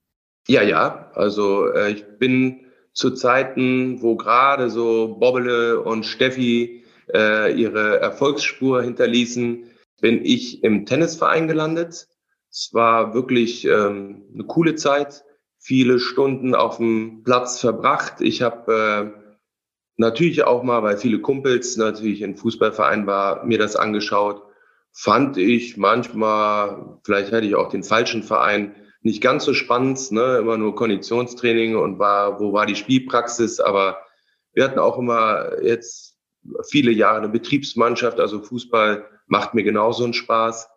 Ja, 0.48 0.62
ja. 0.62 1.12
Also 1.16 1.68
äh, 1.68 1.92
ich 1.92 2.06
bin 2.18 2.67
zu 2.98 3.12
Zeiten, 3.12 4.02
wo 4.02 4.16
gerade 4.16 4.72
so 4.72 5.18
Bobbele 5.20 5.82
und 5.82 6.04
Steffi 6.04 6.84
äh, 7.14 7.54
ihre 7.54 8.00
Erfolgsspur 8.00 8.82
hinterließen, 8.82 9.70
bin 10.02 10.26
ich 10.26 10.64
im 10.64 10.88
Tennisverein 10.88 11.48
gelandet. 11.48 12.08
Es 12.50 12.74
war 12.74 13.14
wirklich 13.14 13.66
ähm, 13.66 14.24
eine 14.34 14.46
coole 14.46 14.74
Zeit, 14.74 15.24
viele 15.60 16.00
Stunden 16.00 16.56
auf 16.56 16.78
dem 16.78 17.22
Platz 17.24 17.62
verbracht. 17.62 18.16
Ich 18.20 18.42
habe 18.42 19.14
äh, 19.14 19.38
natürlich 19.98 20.46
auch 20.46 20.64
mal, 20.64 20.82
weil 20.82 20.98
viele 20.98 21.20
Kumpels 21.20 21.78
natürlich 21.78 22.24
in 22.24 22.36
Fußballverein 22.36 23.06
war, 23.06 23.46
mir 23.46 23.60
das 23.60 23.76
angeschaut. 23.76 24.42
Fand 24.92 25.38
ich 25.38 25.78
manchmal, 25.78 26.98
vielleicht 27.04 27.32
hätte 27.32 27.46
ich 27.46 27.54
auch 27.54 27.70
den 27.70 27.84
falschen 27.84 28.24
Verein, 28.24 28.74
nicht 29.02 29.22
ganz 29.22 29.46
so 29.46 29.54
spannend, 29.54 30.12
ne? 30.12 30.38
immer 30.40 30.58
nur 30.58 30.76
Konditionstraining 30.76 31.76
und 31.76 32.00
war, 32.00 32.40
wo 32.40 32.54
war 32.54 32.66
die 32.66 32.76
Spielpraxis, 32.76 33.60
aber 33.60 33.98
wir 34.54 34.64
hatten 34.64 34.80
auch 34.80 34.98
immer 34.98 35.62
jetzt 35.62 36.18
viele 36.70 36.92
Jahre 36.92 37.18
eine 37.18 37.30
Betriebsmannschaft, 37.30 38.20
also 38.20 38.42
Fußball 38.42 39.06
macht 39.28 39.54
mir 39.54 39.64
genauso 39.64 40.04
einen 40.04 40.14
Spaß. 40.14 40.70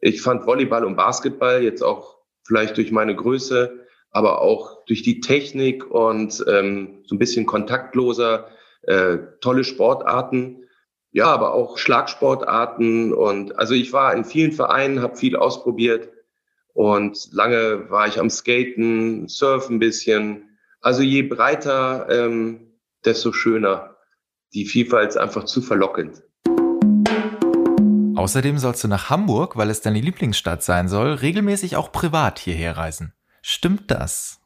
Ich 0.00 0.22
fand 0.22 0.46
Volleyball 0.46 0.84
und 0.84 0.96
Basketball 0.96 1.62
jetzt 1.62 1.82
auch 1.82 2.18
vielleicht 2.44 2.76
durch 2.76 2.90
meine 2.90 3.14
Größe, 3.14 3.86
aber 4.10 4.40
auch 4.40 4.84
durch 4.86 5.02
die 5.02 5.20
Technik 5.20 5.88
und 5.88 6.44
ähm, 6.48 7.02
so 7.06 7.14
ein 7.14 7.18
bisschen 7.18 7.46
kontaktloser, 7.46 8.48
äh, 8.82 9.18
tolle 9.40 9.64
Sportarten. 9.64 10.64
Ja, 11.12 11.26
aber 11.26 11.54
auch 11.54 11.76
Schlagsportarten 11.76 13.12
und 13.12 13.58
also 13.58 13.74
ich 13.74 13.92
war 13.92 14.14
in 14.14 14.24
vielen 14.24 14.52
Vereinen, 14.52 15.02
habe 15.02 15.16
viel 15.16 15.36
ausprobiert 15.36 16.08
und 16.74 17.28
lange 17.32 17.90
war 17.90 18.06
ich 18.06 18.18
am 18.18 18.30
Skaten, 18.30 19.28
Surfen 19.28 19.76
ein 19.76 19.78
bisschen. 19.78 20.58
Also 20.80 21.02
je 21.02 21.22
breiter, 21.22 22.06
ähm, 22.10 22.72
desto 23.04 23.32
schöner. 23.32 23.96
Die 24.52 24.64
Vielfalt 24.64 25.10
ist 25.10 25.16
einfach 25.16 25.44
zu 25.44 25.62
verlockend. 25.62 26.22
Außerdem 28.16 28.58
sollst 28.58 28.84
du 28.84 28.88
nach 28.88 29.08
Hamburg, 29.08 29.56
weil 29.56 29.70
es 29.70 29.80
deine 29.80 30.00
Lieblingsstadt 30.00 30.62
sein 30.62 30.88
soll, 30.88 31.14
regelmäßig 31.14 31.76
auch 31.76 31.90
privat 31.90 32.38
hierher 32.38 32.76
reisen. 32.76 33.14
Stimmt 33.40 33.90
das? 33.90 34.40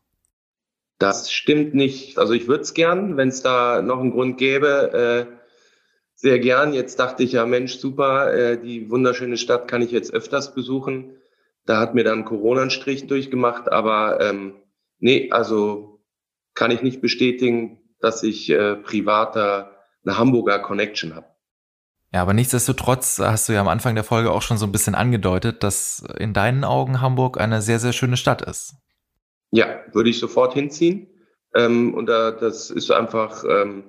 Das 0.98 1.32
stimmt 1.32 1.74
nicht. 1.74 2.18
Also 2.18 2.34
ich 2.34 2.46
würde 2.46 2.62
es 2.62 2.74
gern, 2.74 3.16
wenn 3.16 3.28
es 3.28 3.42
da 3.42 3.82
noch 3.82 3.98
einen 3.98 4.12
Grund 4.12 4.38
gäbe, 4.38 5.26
äh, 5.28 5.36
sehr 6.14 6.38
gern. 6.38 6.72
Jetzt 6.72 7.00
dachte 7.00 7.22
ich 7.24 7.32
ja, 7.32 7.46
Mensch, 7.46 7.76
super, 7.76 8.32
äh, 8.32 8.58
die 8.58 8.90
wunderschöne 8.90 9.36
Stadt 9.36 9.66
kann 9.66 9.82
ich 9.82 9.90
jetzt 9.90 10.14
öfters 10.14 10.54
besuchen. 10.54 11.16
Da 11.66 11.78
hat 11.78 11.94
mir 11.94 12.04
dann 12.04 12.24
Corona 12.24 12.62
einen 12.62 12.70
Strich 12.70 13.06
durchgemacht, 13.06 13.70
aber 13.72 14.20
ähm, 14.20 14.54
nee, 14.98 15.30
also 15.30 16.00
kann 16.54 16.70
ich 16.70 16.82
nicht 16.82 17.00
bestätigen, 17.00 17.78
dass 18.00 18.22
ich 18.22 18.50
äh, 18.50 18.76
privater 18.76 19.74
eine 20.04 20.18
Hamburger 20.18 20.58
Connection 20.58 21.14
habe. 21.14 21.26
Ja, 22.12 22.22
aber 22.22 22.32
nichtsdestotrotz 22.32 23.18
hast 23.18 23.48
du 23.48 23.54
ja 23.54 23.60
am 23.60 23.66
Anfang 23.66 23.96
der 23.96 24.04
Folge 24.04 24.30
auch 24.30 24.42
schon 24.42 24.56
so 24.56 24.66
ein 24.66 24.72
bisschen 24.72 24.94
angedeutet, 24.94 25.64
dass 25.64 26.04
in 26.16 26.32
deinen 26.32 26.62
Augen 26.62 27.00
Hamburg 27.00 27.40
eine 27.40 27.60
sehr, 27.60 27.80
sehr 27.80 27.92
schöne 27.92 28.16
Stadt 28.16 28.42
ist. 28.42 28.74
Ja, 29.50 29.80
würde 29.92 30.10
ich 30.10 30.20
sofort 30.20 30.54
hinziehen. 30.54 31.08
Ähm, 31.54 31.92
und 31.94 32.06
da, 32.06 32.30
das 32.30 32.70
ist 32.70 32.90
einfach, 32.92 33.42
ähm, 33.44 33.84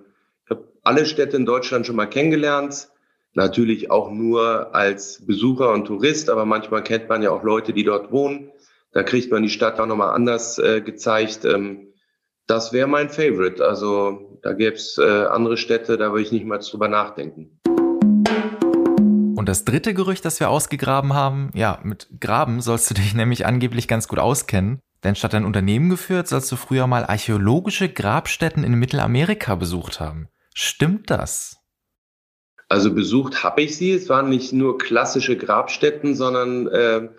ich 0.46 0.51
habe 0.51 0.67
alle 0.84 1.05
Städte 1.05 1.38
in 1.38 1.46
Deutschland 1.46 1.86
schon 1.86 1.96
mal 1.96 2.08
kennengelernt. 2.08 2.89
Natürlich 3.35 3.91
auch 3.91 4.09
nur 4.11 4.73
als 4.73 5.25
Besucher 5.25 5.73
und 5.73 5.85
Tourist, 5.85 6.29
aber 6.29 6.45
manchmal 6.45 6.83
kennt 6.83 7.09
man 7.09 7.21
ja 7.21 7.31
auch 7.31 7.43
Leute, 7.43 7.73
die 7.73 7.83
dort 7.83 8.09
wohnen. 8.09 8.49
Da 8.93 9.03
kriegt 9.03 9.29
man 9.29 9.43
die 9.43 9.49
Stadt 9.49 9.77
auch 9.77 9.85
nochmal 9.85 10.15
anders 10.15 10.57
äh, 10.57 10.79
gezeigt. 10.79 11.43
Ähm, 11.43 11.93
das 12.47 12.71
wäre 12.71 12.87
mein 12.87 13.09
Favorite. 13.09 13.65
Also 13.65 14.39
da 14.41 14.53
gäbe 14.53 14.77
es 14.77 14.97
äh, 14.97 15.03
andere 15.03 15.57
Städte, 15.57 15.97
da 15.97 16.11
würde 16.11 16.21
ich 16.21 16.31
nicht 16.31 16.45
mal 16.45 16.59
drüber 16.59 16.87
nachdenken. 16.87 17.59
Und 19.35 19.49
das 19.49 19.65
dritte 19.65 19.93
Gerücht, 19.93 20.23
das 20.23 20.39
wir 20.39 20.49
ausgegraben 20.49 21.13
haben, 21.13 21.51
ja, 21.53 21.79
mit 21.83 22.07
Graben 22.21 22.61
sollst 22.61 22.89
du 22.89 22.93
dich 22.93 23.13
nämlich 23.15 23.45
angeblich 23.45 23.89
ganz 23.89 24.07
gut 24.07 24.19
auskennen. 24.19 24.79
Denn 25.03 25.15
statt 25.15 25.35
ein 25.35 25.43
Unternehmen 25.43 25.89
geführt, 25.89 26.29
sollst 26.29 26.49
du 26.53 26.55
früher 26.55 26.87
mal 26.87 27.05
archäologische 27.05 27.89
Grabstätten 27.89 28.63
in 28.63 28.75
Mittelamerika 28.75 29.55
besucht 29.55 29.99
haben. 29.99 30.29
Stimmt 30.53 31.09
das? 31.09 31.64
Also 32.67 32.93
besucht 32.93 33.43
habe 33.43 33.62
ich 33.62 33.77
sie. 33.77 33.91
Es 33.91 34.10
waren 34.10 34.29
nicht 34.29 34.53
nur 34.53 34.77
klassische 34.77 35.38
Grabstätten, 35.38 36.15
sondern 36.15 36.67
äh, 36.67 37.10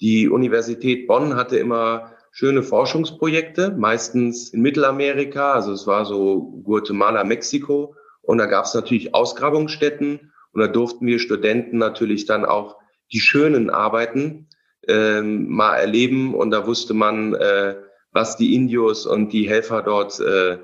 die 0.00 0.28
Universität 0.28 1.06
Bonn 1.06 1.36
hatte 1.36 1.58
immer 1.58 2.12
schöne 2.30 2.62
Forschungsprojekte, 2.62 3.74
meistens 3.76 4.50
in 4.50 4.60
Mittelamerika. 4.60 5.52
Also 5.52 5.72
es 5.72 5.86
war 5.86 6.04
so 6.04 6.62
Guatemala, 6.64 7.24
Mexiko. 7.24 7.94
Und 8.22 8.38
da 8.38 8.46
gab 8.46 8.66
es 8.66 8.74
natürlich 8.74 9.14
Ausgrabungsstätten 9.14 10.32
und 10.52 10.60
da 10.60 10.68
durften 10.68 11.06
wir 11.06 11.18
Studenten 11.18 11.78
natürlich 11.78 12.26
dann 12.26 12.44
auch 12.44 12.76
die 13.12 13.20
schönen 13.20 13.70
Arbeiten 13.70 14.48
ähm, 14.86 15.48
mal 15.48 15.76
erleben. 15.76 16.34
Und 16.34 16.50
da 16.50 16.66
wusste 16.66 16.94
man, 16.94 17.34
äh, 17.34 17.76
was 18.12 18.36
die 18.36 18.54
Indios 18.54 19.06
und 19.06 19.32
die 19.32 19.48
Helfer 19.48 19.82
dort 19.82 20.20
äh, 20.20 20.58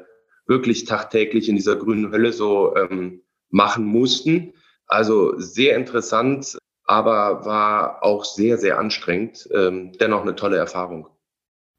wirklich 0.46 0.84
tagtäglich 0.84 1.48
in 1.48 1.56
dieser 1.56 1.76
grünen 1.76 2.12
Hölle 2.12 2.32
so 2.32 2.76
ähm, 2.76 3.23
machen 3.54 3.84
mussten. 3.84 4.52
Also 4.86 5.38
sehr 5.38 5.76
interessant, 5.76 6.58
aber 6.84 7.46
war 7.46 8.02
auch 8.02 8.24
sehr, 8.24 8.58
sehr 8.58 8.78
anstrengend. 8.78 9.48
Ähm, 9.54 9.92
dennoch 9.98 10.22
eine 10.22 10.34
tolle 10.34 10.56
Erfahrung. 10.56 11.06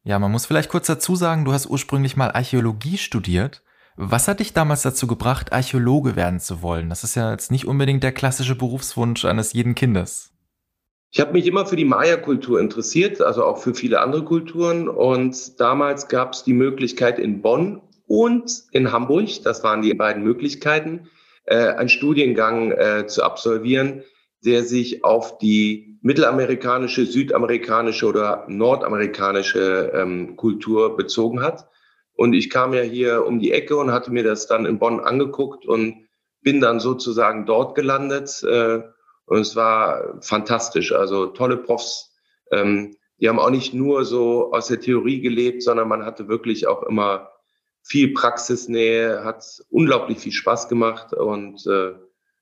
Ja, 0.03 0.17
man 0.17 0.31
muss 0.31 0.45
vielleicht 0.45 0.69
kurz 0.69 0.87
dazu 0.87 1.15
sagen, 1.15 1.45
du 1.45 1.51
hast 1.51 1.67
ursprünglich 1.67 2.15
mal 2.15 2.31
Archäologie 2.31 2.97
studiert. 2.97 3.61
Was 3.97 4.27
hat 4.27 4.39
dich 4.39 4.53
damals 4.53 4.81
dazu 4.83 5.07
gebracht, 5.07 5.53
Archäologe 5.53 6.15
werden 6.15 6.39
zu 6.39 6.61
wollen? 6.61 6.89
Das 6.89 7.03
ist 7.03 7.15
ja 7.15 7.31
jetzt 7.31 7.51
nicht 7.51 7.65
unbedingt 7.65 8.03
der 8.03 8.11
klassische 8.11 8.55
Berufswunsch 8.55 9.25
eines 9.25 9.53
jeden 9.53 9.75
Kindes. 9.75 10.31
Ich 11.11 11.19
habe 11.19 11.33
mich 11.33 11.45
immer 11.45 11.65
für 11.65 11.77
die 11.77 11.85
Maya-Kultur 11.85 12.59
interessiert, 12.59 13.21
also 13.21 13.45
auch 13.45 13.57
für 13.57 13.73
viele 13.73 14.01
andere 14.01 14.23
Kulturen. 14.23 14.87
Und 14.89 15.59
damals 15.59 16.07
gab 16.07 16.33
es 16.33 16.43
die 16.43 16.53
Möglichkeit 16.53 17.19
in 17.19 17.41
Bonn 17.41 17.81
und 18.07 18.63
in 18.71 18.91
Hamburg, 18.91 19.43
das 19.43 19.63
waren 19.63 19.81
die 19.81 19.93
beiden 19.93 20.23
Möglichkeiten, 20.23 21.09
äh, 21.45 21.55
einen 21.55 21.89
Studiengang 21.89 22.71
äh, 22.71 23.07
zu 23.07 23.23
absolvieren, 23.23 24.03
der 24.43 24.63
sich 24.63 25.03
auf 25.03 25.37
die 25.37 25.97
mittelamerikanische, 26.01 27.05
südamerikanische 27.05 28.05
oder 28.05 28.45
nordamerikanische 28.47 29.91
ähm, 29.95 30.35
Kultur 30.35 30.95
bezogen 30.95 31.41
hat. 31.41 31.67
Und 32.13 32.33
ich 32.33 32.49
kam 32.49 32.73
ja 32.73 32.81
hier 32.81 33.25
um 33.25 33.39
die 33.39 33.51
Ecke 33.51 33.75
und 33.75 33.91
hatte 33.91 34.11
mir 34.11 34.23
das 34.23 34.47
dann 34.47 34.65
in 34.65 34.79
Bonn 34.79 34.99
angeguckt 34.99 35.65
und 35.65 36.07
bin 36.41 36.61
dann 36.61 36.79
sozusagen 36.79 37.45
dort 37.45 37.75
gelandet. 37.75 38.43
Äh, 38.43 38.83
und 39.25 39.39
es 39.39 39.55
war 39.55 40.21
fantastisch. 40.21 40.93
Also 40.93 41.27
tolle 41.27 41.57
Profs. 41.57 42.13
Ähm, 42.51 42.95
die 43.19 43.29
haben 43.29 43.39
auch 43.39 43.49
nicht 43.49 43.73
nur 43.73 44.05
so 44.05 44.51
aus 44.53 44.67
der 44.67 44.79
Theorie 44.79 45.21
gelebt, 45.21 45.63
sondern 45.63 45.87
man 45.87 46.05
hatte 46.05 46.27
wirklich 46.27 46.67
auch 46.67 46.83
immer 46.83 47.31
viel 47.85 48.13
Praxisnähe, 48.13 49.23
hat 49.23 49.43
unglaublich 49.69 50.19
viel 50.19 50.31
Spaß 50.31 50.67
gemacht. 50.67 51.13
Und 51.13 51.65
äh, 51.67 51.93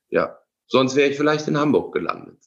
ja, 0.09 0.39
sonst 0.67 0.95
wäre 0.95 1.09
ich 1.09 1.17
vielleicht 1.17 1.47
in 1.47 1.57
Hamburg 1.57 1.93
gelandet. 1.93 2.39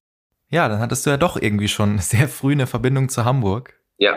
Ja, 0.48 0.68
dann 0.68 0.80
hattest 0.80 1.06
du 1.06 1.10
ja 1.10 1.16
doch 1.16 1.40
irgendwie 1.40 1.68
schon 1.68 1.98
sehr 2.00 2.28
früh 2.28 2.52
eine 2.52 2.66
Verbindung 2.66 3.08
zu 3.08 3.24
Hamburg. 3.24 3.74
Ja, 3.98 4.16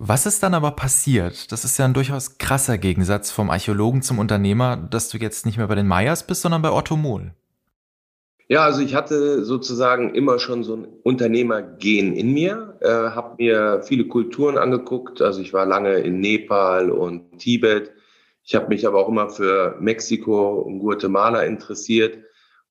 was 0.00 0.26
ist 0.26 0.44
dann 0.44 0.54
aber 0.54 0.70
passiert? 0.70 1.50
Das 1.50 1.64
ist 1.64 1.76
ja 1.76 1.84
ein 1.84 1.92
durchaus 1.92 2.38
krasser 2.38 2.78
Gegensatz 2.78 3.32
vom 3.32 3.50
Archäologen 3.50 4.00
zum 4.00 4.20
Unternehmer, 4.20 4.76
dass 4.76 5.08
du 5.08 5.18
jetzt 5.18 5.44
nicht 5.44 5.58
mehr 5.58 5.66
bei 5.66 5.74
den 5.74 5.88
Meyers 5.88 6.24
bist, 6.24 6.42
sondern 6.42 6.62
bei 6.62 6.70
Otto 6.70 6.96
Mohl. 6.96 7.32
Ja, 8.46 8.62
also 8.64 8.80
ich 8.80 8.94
hatte 8.94 9.44
sozusagen 9.44 10.14
immer 10.14 10.38
schon 10.38 10.62
so 10.62 10.76
ein 10.76 10.86
Unternehmergehen 11.02 12.14
in 12.14 12.32
mir, 12.32 12.78
äh, 12.80 12.86
habe 12.88 13.42
mir 13.42 13.82
viele 13.82 14.06
Kulturen 14.06 14.56
angeguckt. 14.56 15.20
Also 15.20 15.40
ich 15.40 15.52
war 15.52 15.66
lange 15.66 15.94
in 15.94 16.20
Nepal 16.20 16.92
und 16.92 17.40
Tibet. 17.40 17.90
Ich 18.48 18.54
habe 18.54 18.68
mich 18.68 18.86
aber 18.86 18.98
auch 18.98 19.10
immer 19.10 19.28
für 19.28 19.76
Mexiko 19.78 20.54
und 20.54 20.78
Guatemala 20.78 21.42
interessiert 21.42 22.16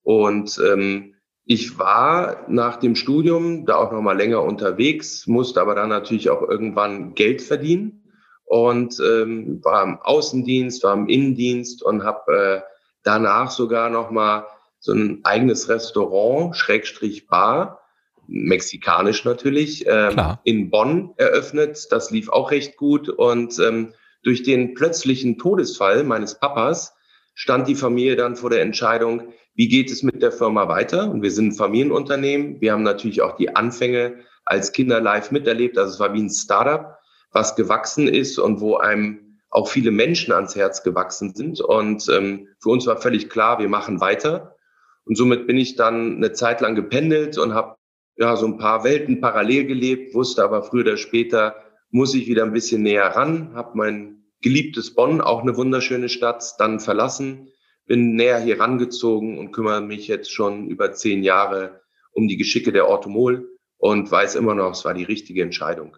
und 0.02 0.60
ähm, 0.66 1.14
ich 1.46 1.78
war 1.78 2.46
nach 2.48 2.78
dem 2.78 2.96
Studium 2.96 3.68
da 3.68 3.76
auch 3.76 3.92
noch 3.92 4.02
mal 4.02 4.18
länger 4.18 4.42
unterwegs, 4.42 5.28
musste 5.28 5.62
aber 5.62 5.76
dann 5.76 5.90
natürlich 5.90 6.32
auch 6.32 6.42
irgendwann 6.42 7.14
Geld 7.14 7.44
verdienen 7.44 8.12
und 8.44 9.00
ähm, 9.00 9.64
war 9.64 9.84
im 9.84 10.00
Außendienst, 10.02 10.84
war 10.84 10.96
im 10.96 11.08
Innendienst 11.08 11.84
und 11.84 12.04
habe 12.04 12.34
äh, 12.36 12.62
danach 13.04 13.52
sogar 13.52 13.92
noch 13.92 14.10
mal 14.10 14.48
so 14.80 14.94
ein 14.94 15.20
eigenes 15.26 15.70
Restaurant, 15.70 16.56
Schrägstrich 16.56 17.28
Bar, 17.28 17.84
mexikanisch 18.26 19.26
natürlich, 19.26 19.86
ähm, 19.88 20.38
in 20.44 20.72
Bonn 20.72 21.14
eröffnet. 21.18 21.86
Das 21.92 22.10
lief 22.10 22.30
auch 22.30 22.50
recht 22.50 22.78
gut 22.78 23.10
und 23.10 23.60
ähm, 23.60 23.94
durch 24.28 24.44
den 24.44 24.74
plötzlichen 24.74 25.38
Todesfall 25.38 26.04
meines 26.04 26.38
Papas 26.38 26.94
stand 27.34 27.66
die 27.70 27.76
Familie 27.76 28.18
dann 28.18 28.36
vor 28.36 28.50
der 28.50 28.62
Entscheidung, 28.62 29.32
wie 29.56 29.70
geht 29.70 29.90
es 29.90 30.04
mit 30.04 30.22
der 30.22 30.34
Firma 30.34 30.68
weiter? 30.68 31.10
Und 31.10 31.22
wir 31.22 31.32
sind 31.32 31.48
ein 31.48 31.54
Familienunternehmen. 31.54 32.60
Wir 32.60 32.74
haben 32.74 32.84
natürlich 32.84 33.22
auch 33.22 33.38
die 33.38 33.56
Anfänge 33.56 34.18
als 34.44 34.74
Kinder 34.74 35.00
live 35.00 35.32
miterlebt. 35.32 35.78
Also 35.78 35.94
es 35.94 36.00
war 36.02 36.14
wie 36.14 36.22
ein 36.22 36.30
Startup, 36.30 36.98
was 37.32 37.56
gewachsen 37.56 38.10
ist 38.10 38.38
und 38.38 38.60
wo 38.60 38.76
einem 38.76 39.40
auch 39.50 39.70
viele 39.70 39.92
Menschen 39.92 40.34
ans 40.34 40.58
Herz 40.58 40.84
gewachsen 40.84 41.34
sind. 41.34 41.62
Und 41.62 42.10
ähm, 42.10 42.50
für 42.60 42.70
uns 42.70 42.86
war 42.86 42.98
völlig 42.98 43.30
klar, 43.30 43.60
wir 43.60 43.70
machen 43.70 44.02
weiter. 44.02 44.58
Und 45.06 45.16
somit 45.16 45.48
bin 45.48 45.58
ich 45.58 45.78
dann 45.78 46.18
eine 46.18 46.34
Zeit 46.34 46.60
lang 46.60 46.76
gependelt 46.76 47.38
und 47.38 47.54
habe 47.54 47.78
ja 48.18 48.36
so 48.36 48.46
ein 48.46 48.58
paar 48.58 48.84
Welten 48.84 49.22
parallel 49.22 49.68
gelebt, 49.68 50.14
wusste 50.14 50.44
aber 50.44 50.64
früher 50.64 50.82
oder 50.82 50.98
später 50.98 51.56
muss 51.89 52.13
ich 52.13 52.27
wieder 52.27 52.44
ein 52.44 52.53
bisschen 52.53 52.84
näher 52.84 53.08
ran, 53.08 53.53
habe 53.56 53.77
mein 53.77 54.24
geliebtes 54.41 54.94
Bonn, 54.94 55.22
auch 55.22 55.41
eine 55.41 55.56
wunderschöne 55.56 56.10
Stadt, 56.10 56.56
dann 56.60 56.79
verlassen, 56.79 57.50
bin 57.86 58.15
näher 58.15 58.39
hier 58.39 58.60
rangezogen 58.60 59.38
und 59.38 59.51
kümmere 59.51 59.82
mich 59.82 60.08
jetzt 60.08 60.32
schon 60.32 60.67
über 60.67 60.94
zehn 60.94 61.24
Jahre 61.24 61.82
um 62.12 62.27
die 62.27 62.38
Geschicke 62.38 62.72
der 62.72 62.88
Orthomol 62.88 63.50
und 63.77 64.12
weiß 64.12 64.36
immer 64.36 64.56
noch, 64.56 64.72
es 64.72 64.86
war 64.86 64.94
die 64.94 65.03
richtige 65.03 65.41
Entscheidung. 65.41 65.98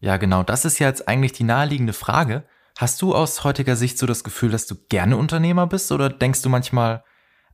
Ja, 0.00 0.16
genau, 0.16 0.42
das 0.42 0.64
ist 0.64 0.78
ja 0.78 0.88
jetzt 0.88 1.06
eigentlich 1.08 1.32
die 1.32 1.44
naheliegende 1.44 1.92
Frage. 1.92 2.44
Hast 2.78 3.02
du 3.02 3.14
aus 3.14 3.44
heutiger 3.44 3.76
Sicht 3.76 3.98
so 3.98 4.06
das 4.06 4.24
Gefühl, 4.24 4.50
dass 4.50 4.66
du 4.66 4.74
gerne 4.88 5.16
Unternehmer 5.16 5.66
bist 5.66 5.92
oder 5.92 6.08
denkst 6.08 6.42
du 6.42 6.48
manchmal, 6.48 7.04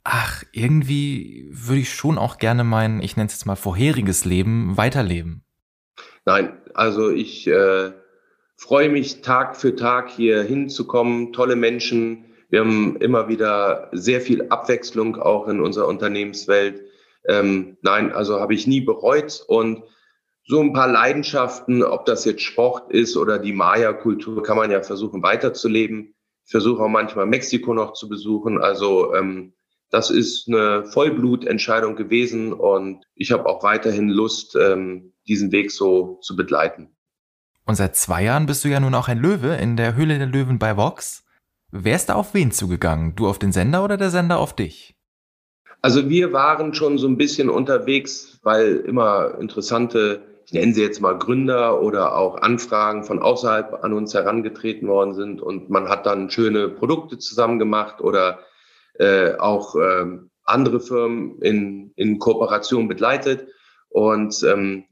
ach, 0.05 0.45
irgendwie 0.53 1.49
würde 1.51 1.81
ich 1.81 1.93
schon 1.93 2.19
auch 2.19 2.39
gerne 2.39 2.65
mein, 2.65 3.03
ich 3.03 3.17
nenne 3.17 3.27
es 3.27 3.35
jetzt 3.35 3.47
mal 3.47 3.57
vorheriges 3.57 4.25
Leben 4.25 4.77
weiterleben? 4.77 5.45
Nein, 6.29 6.61
also 6.75 7.09
ich 7.09 7.47
äh, 7.47 7.91
freue 8.55 8.91
mich 8.91 9.23
Tag 9.23 9.57
für 9.57 9.75
Tag 9.75 10.11
hier 10.11 10.43
hinzukommen, 10.43 11.33
tolle 11.33 11.57
Menschen. 11.57 12.27
Wir 12.51 12.61
haben 12.61 12.99
immer 12.99 13.29
wieder 13.29 13.89
sehr 13.93 14.21
viel 14.21 14.51
Abwechslung 14.51 15.17
auch 15.17 15.49
in 15.49 15.59
unserer 15.59 15.89
Unternehmenswelt. 15.89 16.83
Ähm, 17.27 17.79
nein, 17.81 18.13
also 18.13 18.41
habe 18.41 18.53
ich 18.53 18.67
nie 18.67 18.83
bereut 18.83 19.43
und 19.49 19.85
so 20.45 20.61
ein 20.61 20.75
paar 20.75 20.93
Leidenschaften, 20.93 21.83
ob 21.83 22.05
das 22.05 22.27
jetzt 22.27 22.43
Sport 22.43 22.93
ist 22.93 23.17
oder 23.17 23.39
die 23.39 23.55
Maya-Kultur, 23.55 24.43
kann 24.43 24.59
man 24.59 24.71
ja 24.71 24.83
versuchen 24.83 25.23
weiterzuleben. 25.23 26.15
Ich 26.45 26.51
versuche 26.51 26.83
auch 26.83 26.89
manchmal 26.89 27.25
Mexiko 27.25 27.73
noch 27.73 27.95
zu 27.95 28.07
besuchen. 28.07 28.61
Also 28.61 29.15
ähm, 29.15 29.55
das 29.91 30.11
ist 30.11 30.49
eine 30.49 30.85
Vollblutentscheidung 30.85 31.97
gewesen 31.97 32.53
und 32.53 33.05
ich 33.15 33.33
habe 33.33 33.47
auch 33.47 33.63
weiterhin 33.63 34.09
Lust, 34.09 34.57
ähm, 34.57 35.13
diesen 35.27 35.53
Weg 35.53 35.71
so 35.71 36.19
zu 36.23 36.37
begleiten. 36.37 36.91
Und 37.65 37.75
seit 37.75 37.97
zwei 37.97 38.25
Jahren 38.25 38.47
bist 38.47 38.65
du 38.65 38.69
ja 38.69 38.81
nun 38.81 38.95
auch 38.95 39.09
ein 39.09 39.19
Löwe 39.19 39.55
in 39.57 39.77
der 39.77 39.95
Höhle 39.95 40.19
der 40.19 40.27
Löwen 40.27 40.59
bei 40.59 40.77
Vox. 40.77 41.25
Wer 41.71 41.97
ist 41.97 42.09
da 42.09 42.15
auf 42.15 42.33
wen 42.33 42.51
zugegangen? 42.51 43.15
Du 43.15 43.29
auf 43.29 43.39
den 43.39 43.53
Sender 43.53 43.85
oder 43.85 43.99
der 43.99 44.11
Sender 44.11 44.39
auf 44.39 44.57
dich? 44.57 44.95
Also 45.83 46.09
wir 46.09 46.33
waren 46.33 46.75
schon 46.75 46.99
so 46.99 47.07
ein 47.07 47.19
bisschen 47.19 47.51
unterwegs, 47.51 48.41
weil 48.43 48.77
immer 48.77 49.39
interessante 49.39 50.23
ich 50.49 50.55
nenne 50.55 50.73
sie 50.73 50.81
jetzt 50.81 51.03
mal 51.03 51.19
Gründer 51.19 51.83
oder 51.83 52.17
auch 52.17 52.41
Anfragen 52.41 53.05
von 53.05 53.19
außerhalb 53.19 53.85
an 53.85 53.93
uns 53.93 54.15
herangetreten 54.15 54.89
worden 54.89 55.13
sind 55.13 55.43
und 55.43 55.69
man 55.69 55.91
hat 55.91 56.07
dann 56.07 56.31
schöne 56.31 56.71
Produkte 56.71 57.19
zusammen 57.19 57.59
gemacht 57.59 58.01
oder 58.01 58.39
äh, 58.99 59.35
auch 59.37 59.75
äh, 59.77 60.07
andere 60.45 60.81
Firmen 60.81 61.41
in, 61.43 61.93
in 61.97 62.19
Kooperation 62.19 62.89
begleitet. 62.89 63.49
Und 63.89 64.43
ähm, 64.43 64.85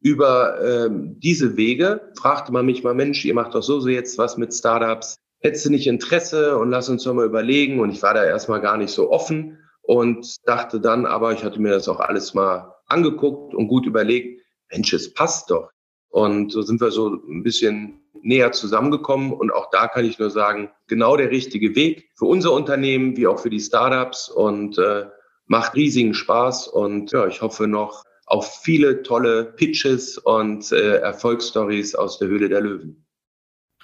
über 0.00 0.60
ähm, 0.62 1.18
diese 1.20 1.56
Wege 1.56 2.12
fragte 2.18 2.52
man 2.52 2.66
mich 2.66 2.82
mal, 2.82 2.94
Mensch, 2.94 3.24
ihr 3.24 3.34
macht 3.34 3.54
doch 3.54 3.62
so, 3.62 3.80
so 3.80 3.88
jetzt 3.88 4.18
was 4.18 4.36
mit 4.36 4.52
Startups. 4.52 5.16
Hättest 5.40 5.66
du 5.66 5.70
nicht 5.70 5.86
Interesse 5.86 6.58
und 6.58 6.70
lass 6.70 6.88
uns 6.88 7.04
doch 7.04 7.14
mal 7.14 7.26
überlegen. 7.26 7.80
Und 7.80 7.90
ich 7.90 8.02
war 8.02 8.14
da 8.14 8.24
erstmal 8.24 8.60
gar 8.60 8.76
nicht 8.76 8.92
so 8.92 9.10
offen 9.10 9.58
und 9.82 10.36
dachte 10.46 10.80
dann 10.80 11.06
aber, 11.06 11.32
ich 11.32 11.44
hatte 11.44 11.60
mir 11.60 11.70
das 11.70 11.88
auch 11.88 12.00
alles 12.00 12.34
mal 12.34 12.74
angeguckt 12.86 13.54
und 13.54 13.68
gut 13.68 13.86
überlegt, 13.86 14.42
Mensch, 14.70 14.92
es 14.92 15.12
passt 15.12 15.50
doch. 15.50 15.70
Und 16.08 16.52
so 16.52 16.62
sind 16.62 16.80
wir 16.80 16.90
so 16.90 17.08
ein 17.08 17.42
bisschen 17.42 18.01
näher 18.22 18.52
zusammengekommen. 18.52 19.32
Und 19.32 19.52
auch 19.52 19.70
da 19.70 19.88
kann 19.88 20.04
ich 20.04 20.18
nur 20.18 20.30
sagen, 20.30 20.70
genau 20.86 21.16
der 21.16 21.30
richtige 21.30 21.74
Weg 21.74 22.10
für 22.16 22.26
unser 22.26 22.52
Unternehmen 22.52 23.16
wie 23.16 23.26
auch 23.26 23.38
für 23.38 23.50
die 23.50 23.60
Startups 23.60 24.28
und 24.28 24.78
äh, 24.78 25.06
macht 25.46 25.74
riesigen 25.74 26.14
Spaß. 26.14 26.68
Und 26.68 27.12
ja, 27.12 27.26
ich 27.26 27.42
hoffe 27.42 27.66
noch 27.66 28.04
auf 28.26 28.60
viele 28.62 29.02
tolle 29.02 29.44
Pitches 29.44 30.18
und 30.18 30.72
äh, 30.72 30.96
Erfolgsstories 30.96 31.94
aus 31.94 32.18
der 32.18 32.28
Höhle 32.28 32.48
der 32.48 32.60
Löwen. 32.60 33.06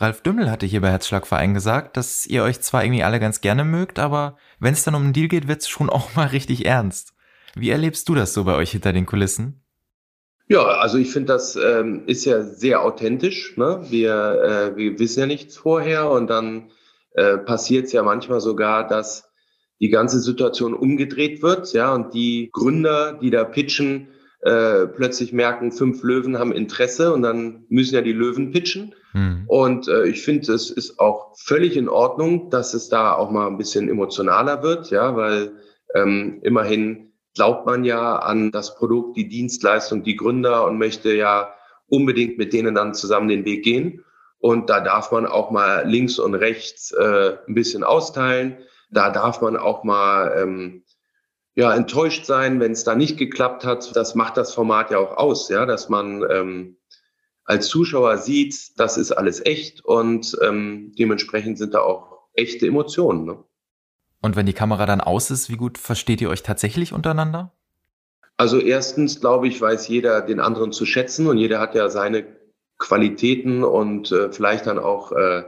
Ralf 0.01 0.23
Dümmel 0.23 0.49
hatte 0.49 0.65
hier 0.65 0.81
bei 0.81 0.91
Herzschlagverein 0.91 1.55
gesagt, 1.55 1.97
dass 1.97 2.25
ihr 2.25 2.45
euch 2.45 2.61
zwar 2.61 2.85
irgendwie 2.85 3.03
alle 3.03 3.19
ganz 3.19 3.41
gerne 3.41 3.65
mögt, 3.65 3.99
aber 3.99 4.37
wenn 4.61 4.73
es 4.73 4.85
dann 4.85 4.95
um 4.95 5.03
einen 5.03 5.13
Deal 5.13 5.27
geht, 5.27 5.49
wird 5.49 5.63
es 5.63 5.69
schon 5.69 5.91
auch 5.91 6.15
mal 6.15 6.29
richtig 6.29 6.67
ernst. 6.67 7.15
Wie 7.55 7.71
erlebst 7.71 8.09
du 8.09 8.15
das 8.15 8.33
so 8.33 8.45
bei 8.45 8.55
euch 8.55 8.71
hinter 8.71 8.93
den 8.93 9.07
Kulissen? 9.07 9.65
Ja, 10.49 10.63
also 10.63 10.97
ich 10.97 11.13
finde, 11.13 11.33
das 11.33 11.57
ähm, 11.57 12.05
ist 12.07 12.25
ja 12.25 12.43
sehr 12.43 12.83
authentisch. 12.83 13.57
Ne? 13.57 13.85
Wir, 13.91 14.73
äh, 14.75 14.77
wir 14.77 14.99
wissen 14.99 15.21
ja 15.21 15.27
nichts 15.27 15.57
vorher 15.57 16.11
und 16.11 16.29
dann 16.29 16.71
äh, 17.13 17.37
passiert 17.37 17.87
es 17.87 17.93
ja 17.93 18.03
manchmal 18.03 18.41
sogar, 18.41 18.87
dass 18.87 19.31
die 19.81 19.91
ganze 19.91 20.21
Situation 20.21 20.75
umgedreht 20.75 21.43
wird, 21.43 21.73
ja, 21.73 21.95
und 21.95 22.13
die 22.13 22.51
Gründer, 22.53 23.19
die 23.21 23.31
da 23.31 23.45
pitchen, 23.45 24.09
äh, 24.41 24.87
plötzlich 24.87 25.33
merken, 25.33 25.73
fünf 25.73 26.03
Löwen 26.03 26.39
haben 26.39 26.53
Interesse 26.53 27.13
und 27.13 27.23
dann 27.23 27.65
müssen 27.69 27.95
ja 27.95 28.03
die 28.03 28.13
Löwen 28.13 28.51
pitchen. 28.51 28.95
Mhm. 29.13 29.45
Und 29.47 29.89
äh, 29.89 30.07
ich 30.07 30.23
finde, 30.23 30.53
es 30.53 30.71
ist 30.71 30.99
auch 30.99 31.37
völlig 31.37 31.77
in 31.77 31.89
Ordnung, 31.89 32.51
dass 32.51 32.75
es 32.75 32.89
da 32.89 33.15
auch 33.15 33.31
mal 33.31 33.47
ein 33.47 33.59
bisschen 33.59 33.89
emotionaler 33.89 34.63
wird, 34.63 34.91
ja, 34.91 35.17
weil 35.17 35.53
ähm, 35.95 36.41
immerhin 36.43 37.08
glaubt 37.35 37.67
man 37.67 37.85
ja 37.85 38.17
an 38.17 38.51
das 38.51 38.75
Produkt, 38.75 39.17
die 39.17 39.29
Dienstleistung, 39.29 40.03
die 40.03 40.17
Gründer 40.17 40.65
und 40.67 40.79
möchte 40.79 41.15
ja 41.15 41.55
unbedingt 41.87 42.39
mit 42.39 42.53
denen 42.53 42.75
dann 42.75 42.95
zusammen 42.95 43.29
den 43.29 43.45
Weg 43.45 43.65
gehen. 43.65 44.05
Und 44.39 44.71
da 44.71 44.81
darf 44.81 45.11
man 45.11 45.27
auch 45.27 45.51
mal 45.51 45.89
links 45.89 46.19
und 46.19 46.35
rechts 46.35 46.93
äh, 46.93 47.37
ein 47.47 47.55
bisschen 47.55 47.83
austeilen. 47.83 48.59
Da 48.91 49.11
darf 49.11 49.41
man 49.41 49.57
auch 49.57 49.85
mal 49.85 50.33
ähm, 50.41 50.85
ja, 51.55 51.75
enttäuscht 51.75 52.25
sein, 52.25 52.61
wenn 52.61 52.73
es 52.73 52.85
da 52.85 52.95
nicht 52.95 53.17
geklappt 53.17 53.65
hat. 53.65 53.97
Das 53.97 54.15
macht 54.15 54.37
das 54.37 54.55
Format 54.55 54.91
ja 54.93 54.99
auch 54.99 55.17
aus, 55.17 55.49
ja, 55.49 55.67
dass 55.67 55.89
man 55.89 56.25
ähm, 56.31 56.77
als 57.49 57.69
Zuschauer 57.69 58.19
sieht, 58.19 58.79
das 58.79 58.99
ist 58.99 59.11
alles 59.11 59.45
echt 59.45 59.85
und 59.85 60.37
ähm, 60.43 60.93
dementsprechend 60.99 61.57
sind 61.59 61.73
da 61.73 61.81
auch 61.81 62.29
echte 62.35 62.67
Emotionen. 62.67 63.25
Ne? 63.25 63.45
Und 64.21 64.37
wenn 64.37 64.47
die 64.47 64.53
Kamera 64.53 64.87
dann 64.87 65.01
aus 65.01 65.31
ist, 65.31 65.49
wie 65.49 65.57
gut 65.57 65.79
versteht 65.79 66.21
ihr 66.21 66.31
euch 66.31 66.43
tatsächlich 66.43 66.93
untereinander? 66.93 67.53
Also 68.37 68.61
erstens, 68.61 69.21
glaube 69.21 69.49
ich, 69.49 69.61
weiß 69.61 69.89
jeder 69.89 70.23
den 70.23 70.41
anderen 70.41 70.73
zu 70.73 70.87
schätzen 70.87 71.27
und 71.27 71.39
jeder 71.39 71.61
hat 71.61 71.75
ja 71.75 71.89
seine 71.89 72.25
Qualitäten 72.79 73.65
und 73.65 74.13
äh, 74.13 74.31
vielleicht 74.31 74.67
dann 74.67 74.79
auch 74.79 75.13
äh, 75.13 75.43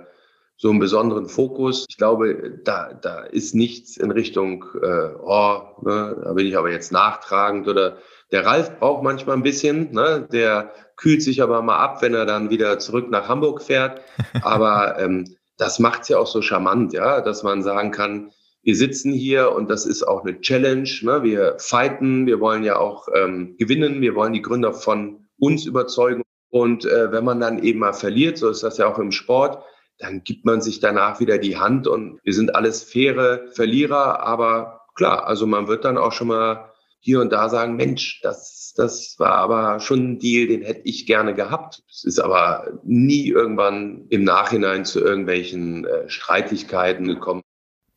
so 0.56 0.68
einen 0.68 0.78
besonderen 0.78 1.26
Fokus. 1.26 1.86
Ich 1.88 1.96
glaube, 1.96 2.60
da, 2.64 2.92
da 2.92 3.20
ist 3.20 3.54
nichts 3.54 3.96
in 3.96 4.10
Richtung, 4.10 4.64
äh, 4.82 5.08
oh, 5.22 5.60
ne, 5.82 6.20
da 6.22 6.32
bin 6.34 6.46
ich 6.46 6.58
aber 6.58 6.70
jetzt 6.70 6.92
nachtragend 6.92 7.66
oder 7.66 7.96
der 8.30 8.44
Ralf 8.44 8.78
braucht 8.78 9.02
manchmal 9.02 9.36
ein 9.36 9.42
bisschen, 9.42 9.92
ne, 9.92 10.28
der 10.30 10.72
kühlt 10.96 11.22
sich 11.22 11.42
aber 11.42 11.62
mal 11.62 11.78
ab, 11.78 12.02
wenn 12.02 12.12
er 12.12 12.26
dann 12.26 12.50
wieder 12.50 12.78
zurück 12.78 13.08
nach 13.08 13.28
Hamburg 13.28 13.62
fährt. 13.62 14.02
Aber 14.42 14.98
ähm, 14.98 15.36
das 15.56 15.78
macht's 15.78 16.08
ja 16.08 16.18
auch 16.18 16.26
so 16.26 16.42
charmant, 16.42 16.92
ja, 16.92 17.20
dass 17.20 17.42
man 17.42 17.62
sagen 17.62 17.90
kann, 17.90 18.32
wir 18.62 18.76
sitzen 18.76 19.12
hier 19.12 19.52
und 19.52 19.70
das 19.70 19.86
ist 19.86 20.02
auch 20.02 20.24
eine 20.24 20.40
Challenge. 20.40 20.90
Ne? 21.02 21.22
Wir 21.22 21.56
fighten, 21.58 22.26
wir 22.26 22.40
wollen 22.40 22.62
ja 22.62 22.78
auch 22.78 23.08
ähm, 23.14 23.56
gewinnen, 23.58 24.00
wir 24.00 24.14
wollen 24.14 24.32
die 24.32 24.42
Gründer 24.42 24.72
von 24.72 25.28
uns 25.38 25.64
überzeugen. 25.64 26.22
Und 26.50 26.84
äh, 26.84 27.12
wenn 27.12 27.24
man 27.24 27.40
dann 27.40 27.62
eben 27.62 27.78
mal 27.78 27.92
verliert, 27.92 28.36
so 28.36 28.48
ist 28.48 28.62
das 28.62 28.78
ja 28.78 28.86
auch 28.86 28.98
im 28.98 29.12
Sport, 29.12 29.62
dann 29.98 30.24
gibt 30.24 30.44
man 30.44 30.60
sich 30.60 30.80
danach 30.80 31.20
wieder 31.20 31.38
die 31.38 31.58
Hand 31.58 31.86
und 31.86 32.18
wir 32.22 32.32
sind 32.32 32.54
alles 32.54 32.82
faire 32.82 33.46
Verlierer. 33.52 34.20
Aber 34.20 34.80
klar, 34.94 35.26
also 35.26 35.46
man 35.46 35.68
wird 35.68 35.84
dann 35.84 35.98
auch 35.98 36.12
schon 36.12 36.28
mal 36.28 36.72
hier 36.98 37.20
und 37.20 37.32
da 37.32 37.48
sagen, 37.48 37.76
Mensch, 37.76 38.20
das, 38.22 38.74
das 38.76 39.14
war 39.18 39.32
aber 39.36 39.80
schon 39.80 40.12
ein 40.12 40.18
Deal, 40.18 40.48
den 40.48 40.62
hätte 40.62 40.82
ich 40.84 41.06
gerne 41.06 41.34
gehabt. 41.34 41.82
Es 41.88 42.04
ist 42.04 42.18
aber 42.18 42.78
nie 42.82 43.28
irgendwann 43.28 44.06
im 44.10 44.24
Nachhinein 44.24 44.84
zu 44.84 45.00
irgendwelchen 45.00 45.86
äh, 45.86 46.08
Streitigkeiten 46.08 47.06
gekommen. 47.06 47.42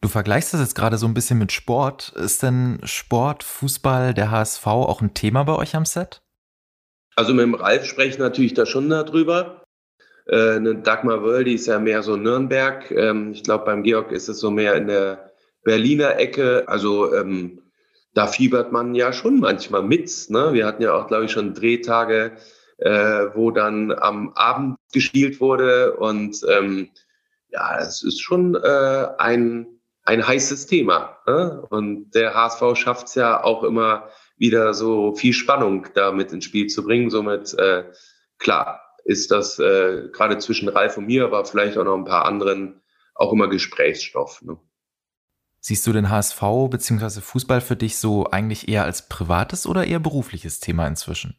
Du 0.04 0.10
vergleichst 0.10 0.54
das 0.54 0.60
jetzt 0.60 0.76
gerade 0.76 0.98
so 0.98 1.08
ein 1.08 1.14
bisschen 1.14 1.40
mit 1.40 1.54
Sport. 1.54 2.12
Ist 2.18 2.44
denn 2.44 2.82
Sport, 2.84 3.42
Fußball, 3.42 4.14
der 4.14 4.32
HSV 4.32 4.68
auch 4.68 5.02
ein 5.02 5.14
Thema 5.14 5.44
bei 5.44 5.56
euch 5.56 5.78
am 5.78 5.86
Set? 5.86 6.22
Also 7.16 7.34
mit 7.34 7.44
dem 7.44 7.54
Ralf 7.54 7.86
spreche 7.86 8.10
ich 8.10 8.18
natürlich 8.18 8.54
da 8.54 8.66
schon 8.66 8.90
darüber. 8.90 9.64
Äh, 10.26 10.58
eine 10.58 10.76
Dagmar 10.76 11.24
Wöll, 11.24 11.46
die 11.46 11.54
ist 11.54 11.68
ja 11.68 11.80
mehr 11.80 12.04
so 12.04 12.18
Nürnberg. 12.18 12.92
Ähm, 12.92 13.32
ich 13.32 13.44
glaube, 13.44 13.64
beim 13.64 13.82
Georg 13.82 14.12
ist 14.12 14.28
es 14.28 14.42
so 14.42 14.52
mehr 14.52 14.76
in 14.76 14.88
der 14.88 15.32
Berliner 15.64 16.18
Ecke. 16.18 16.66
Also 16.68 17.16
ähm, 17.16 17.62
da 18.14 18.28
fiebert 18.28 18.74
man 18.74 18.96
ja 18.96 19.14
schon 19.14 19.40
manchmal 19.40 19.84
mit. 19.84 20.12
Ne? 20.28 20.50
Wir 20.52 20.66
hatten 20.66 20.84
ja 20.84 20.96
auch, 20.96 21.08
glaube 21.08 21.26
ich, 21.26 21.32
schon 21.32 21.54
Drehtage, 21.54 22.34
äh, 22.80 23.28
wo 23.36 23.52
dann 23.52 23.94
am 23.94 24.34
Abend 24.34 24.76
gespielt 24.92 25.40
wurde. 25.40 25.96
Und 25.96 26.42
ähm, 26.50 26.90
ja, 27.48 27.78
es 27.80 28.04
ist 28.04 28.20
schon 28.20 28.56
äh, 28.56 29.08
ein 29.18 29.68
ein 30.04 30.26
heißes 30.26 30.68
Thema. 30.68 31.18
Ne? 31.26 31.66
Und 31.70 32.12
der 32.12 32.34
HSV 32.34 32.76
schafft 32.76 33.08
es 33.08 33.16
ja 33.16 33.44
auch 33.44 33.64
immer 33.64 34.10
wieder 34.38 34.74
so 34.74 35.14
viel 35.16 35.34
Spannung 35.34 35.88
da 35.94 36.12
mit 36.12 36.32
ins 36.32 36.46
Spiel 36.46 36.68
zu 36.68 36.84
bringen. 36.84 37.10
Somit, 37.10 37.54
äh, 37.58 37.86
klar, 38.38 38.82
ist 39.06 39.32
das 39.32 39.60
äh, 39.60 40.10
gerade 40.12 40.38
zwischen 40.38 40.70
Ralf 40.70 40.98
und 40.98 41.08
mir, 41.08 41.26
aber 41.26 41.46
vielleicht 41.46 41.78
auch 41.78 41.86
noch 41.86 41.96
ein 41.98 42.06
paar 42.06 42.26
anderen 42.26 42.82
auch 43.16 43.32
immer 43.32 43.48
Gesprächsstoff. 43.48 44.42
Ne? 44.42 44.58
Siehst 45.60 45.88
du 45.88 45.94
den 45.94 46.10
HSV 46.10 46.42
bzw. 46.70 47.22
Fußball 47.22 47.62
für 47.62 47.76
dich 47.76 47.98
so 47.98 48.30
eigentlich 48.30 48.68
eher 48.68 48.84
als 48.84 49.08
privates 49.08 49.66
oder 49.66 49.86
eher 49.86 50.00
berufliches 50.00 50.60
Thema 50.60 50.88
inzwischen? 50.88 51.38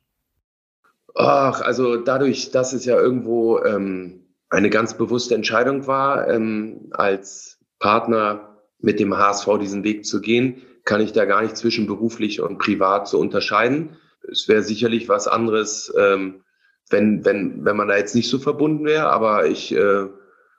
Ach, 1.14 1.60
also 1.60 1.96
dadurch, 1.96 2.50
dass 2.50 2.72
es 2.72 2.84
ja 2.86 2.96
irgendwo 2.96 3.58
ähm, 3.58 4.24
eine 4.48 4.70
ganz 4.70 4.96
bewusste 4.96 5.34
Entscheidung 5.34 5.86
war, 5.86 6.28
ähm, 6.28 6.88
als 6.92 7.58
Partner 7.78 8.53
mit 8.84 9.00
dem 9.00 9.16
HSV 9.16 9.48
diesen 9.60 9.82
Weg 9.82 10.04
zu 10.04 10.20
gehen, 10.20 10.62
kann 10.84 11.00
ich 11.00 11.12
da 11.12 11.24
gar 11.24 11.42
nicht 11.42 11.56
zwischen 11.56 11.86
beruflich 11.86 12.40
und 12.40 12.58
privat 12.58 13.08
so 13.08 13.18
unterscheiden. 13.18 13.96
Es 14.30 14.46
wäre 14.46 14.62
sicherlich 14.62 15.08
was 15.08 15.26
anderes, 15.26 15.92
ähm, 15.98 16.42
wenn, 16.90 17.24
wenn, 17.24 17.64
wenn 17.64 17.76
man 17.76 17.88
da 17.88 17.96
jetzt 17.96 18.14
nicht 18.14 18.28
so 18.28 18.38
verbunden 18.38 18.84
wäre, 18.84 19.08
aber 19.08 19.46
ich 19.46 19.74
äh, 19.74 20.06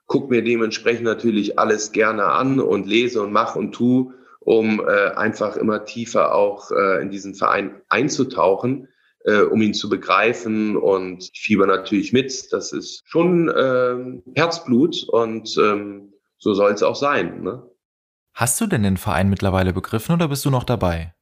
gucke 0.07 0.29
mir 0.29 0.43
dementsprechend 0.43 1.03
natürlich 1.03 1.59
alles 1.59 1.91
gerne 1.91 2.25
an 2.25 2.59
und 2.59 2.87
lese 2.87 3.21
und 3.21 3.31
mache 3.31 3.59
und 3.59 3.73
tu, 3.73 4.13
um 4.39 4.79
äh, 4.79 5.11
einfach 5.11 5.55
immer 5.55 5.85
tiefer 5.85 6.33
auch 6.33 6.71
äh, 6.71 7.01
in 7.01 7.11
diesen 7.11 7.35
Verein 7.35 7.81
einzutauchen, 7.89 8.87
äh, 9.23 9.41
um 9.41 9.61
ihn 9.61 9.75
zu 9.75 9.87
begreifen 9.87 10.77
und 10.77 11.29
ich 11.31 11.41
fieber 11.41 11.67
natürlich 11.67 12.11
mit. 12.11 12.51
Das 12.51 12.73
ist 12.73 13.03
schon 13.05 13.49
äh, 13.49 14.21
Herzblut 14.35 15.03
und 15.07 15.55
ähm, 15.59 16.13
so 16.39 16.53
soll 16.55 16.71
es 16.71 16.83
auch 16.83 16.95
sein. 16.95 17.43
Ne? 17.43 17.63
Hast 18.35 18.59
du 18.59 18.67
denn 18.67 18.83
den 18.83 18.97
Verein 18.97 19.29
mittlerweile 19.29 19.71
begriffen 19.71 20.13
oder 20.13 20.27
bist 20.27 20.43
du 20.43 20.49
noch 20.49 20.65
dabei? 20.65 21.13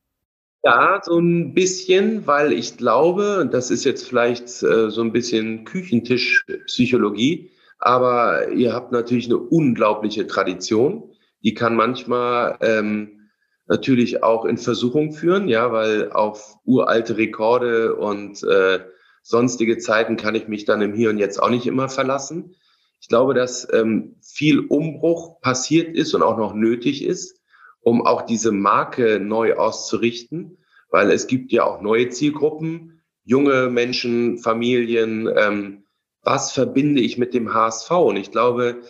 Ja, 0.64 1.00
so 1.04 1.20
ein 1.20 1.54
bisschen, 1.54 2.26
weil 2.26 2.52
ich 2.52 2.76
glaube, 2.76 3.48
das 3.52 3.70
ist 3.70 3.84
jetzt 3.84 4.08
vielleicht 4.08 4.48
äh, 4.64 4.90
so 4.90 5.02
ein 5.02 5.12
bisschen 5.12 5.64
Küchentischpsychologie, 5.64 7.52
aber 7.78 8.50
ihr 8.50 8.74
habt 8.74 8.92
natürlich 8.92 9.28
eine 9.28 9.38
unglaubliche 9.38 10.26
Tradition. 10.26 11.12
Die 11.44 11.54
kann 11.54 11.76
manchmal 11.76 12.58
ähm, 12.62 13.30
natürlich 13.68 14.24
auch 14.24 14.46
in 14.46 14.58
Versuchung 14.58 15.12
führen, 15.12 15.48
ja, 15.48 15.72
weil 15.72 16.12
auf 16.12 16.56
uralte 16.66 17.18
Rekorde 17.18 17.96
und 17.96 18.42
äh, 18.42 18.80
sonstige 19.22 19.78
Zeiten 19.78 20.18
kann 20.18 20.34
ich 20.34 20.48
mich 20.48 20.66
dann 20.66 20.82
im 20.82 20.96
Hier 20.96 21.12
und 21.12 21.20
Jetzt 21.20 21.44
auch 21.44 21.52
nicht 21.52 21.68
immer 21.68 21.90
verlassen. 21.90 22.56
Ich 23.04 23.10
glaube, 23.10 23.34
dass 23.34 23.68
ähm, 23.74 24.16
viel 24.22 24.62
Umbruch 24.62 25.42
passiert 25.42 25.94
ist 25.94 26.14
und 26.14 26.24
auch 26.24 26.38
noch 26.38 26.54
nötig 26.54 27.04
ist, 27.04 27.42
um 27.82 28.08
auch 28.08 28.22
diese 28.22 28.54
Marke 28.54 29.20
neu 29.20 29.56
auszurichten, 29.56 30.58
weil 30.90 31.12
es 31.12 31.28
gibt 31.28 31.52
ja 31.52 31.66
auch 31.66 31.82
neue 31.82 32.08
Zielgruppen, 32.08 33.02
junge 33.26 33.70
Menschen, 33.70 34.38
Familien. 34.38 35.30
Ähm, 35.36 35.84
was 36.22 36.54
verbinde 36.54 37.02
ich 37.02 37.18
mit 37.18 37.34
dem 37.34 37.54
HSV? 37.54 37.92
Und 37.92 38.16
ich 38.16 38.32
glaube, 38.32 38.84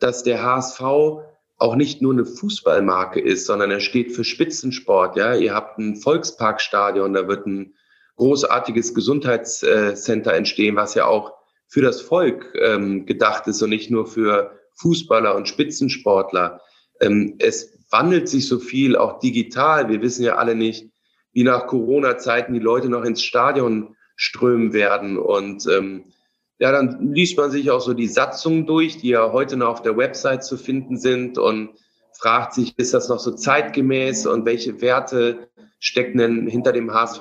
dass 0.00 0.24
der 0.24 0.42
HSV 0.42 0.80
auch 0.80 1.76
nicht 1.76 2.02
nur 2.02 2.12
eine 2.12 2.26
Fußballmarke 2.26 3.20
ist, 3.20 3.46
sondern 3.46 3.70
er 3.70 3.78
steht 3.78 4.10
für 4.10 4.24
Spitzensport. 4.24 5.14
Ja, 5.14 5.36
ihr 5.36 5.54
habt 5.54 5.78
ein 5.78 5.94
Volksparkstadion, 5.94 7.12
da 7.12 7.28
wird 7.28 7.46
ein 7.46 7.76
großartiges 8.16 8.94
Gesundheitscenter 8.94 10.34
entstehen, 10.34 10.74
was 10.74 10.94
ja 10.94 11.06
auch 11.06 11.39
für 11.70 11.80
das 11.80 12.00
Volk 12.00 12.52
ähm, 12.60 13.06
gedacht 13.06 13.46
ist 13.46 13.62
und 13.62 13.70
nicht 13.70 13.90
nur 13.90 14.06
für 14.06 14.58
Fußballer 14.74 15.36
und 15.36 15.48
Spitzensportler. 15.48 16.60
Ähm, 17.00 17.36
es 17.38 17.78
wandelt 17.90 18.28
sich 18.28 18.48
so 18.48 18.58
viel, 18.58 18.96
auch 18.96 19.20
digital. 19.20 19.88
Wir 19.88 20.02
wissen 20.02 20.24
ja 20.24 20.34
alle 20.34 20.56
nicht, 20.56 20.90
wie 21.32 21.44
nach 21.44 21.68
Corona-Zeiten 21.68 22.52
die 22.52 22.58
Leute 22.58 22.88
noch 22.88 23.04
ins 23.04 23.22
Stadion 23.22 23.94
strömen 24.16 24.72
werden. 24.72 25.16
Und 25.16 25.66
ähm, 25.68 26.12
ja, 26.58 26.72
dann 26.72 27.14
liest 27.14 27.38
man 27.38 27.52
sich 27.52 27.70
auch 27.70 27.80
so 27.80 27.94
die 27.94 28.08
Satzungen 28.08 28.66
durch, 28.66 28.98
die 28.98 29.10
ja 29.10 29.30
heute 29.30 29.56
noch 29.56 29.68
auf 29.68 29.82
der 29.82 29.96
Website 29.96 30.44
zu 30.44 30.56
finden 30.56 30.98
sind 30.98 31.38
und 31.38 31.70
fragt 32.18 32.52
sich, 32.52 32.76
ist 32.78 32.94
das 32.94 33.08
noch 33.08 33.20
so 33.20 33.30
zeitgemäß 33.30 34.26
und 34.26 34.44
welche 34.44 34.80
Werte 34.80 35.48
stecken 35.78 36.18
denn 36.18 36.48
hinter 36.48 36.72
dem 36.72 36.92
HSV? 36.92 37.20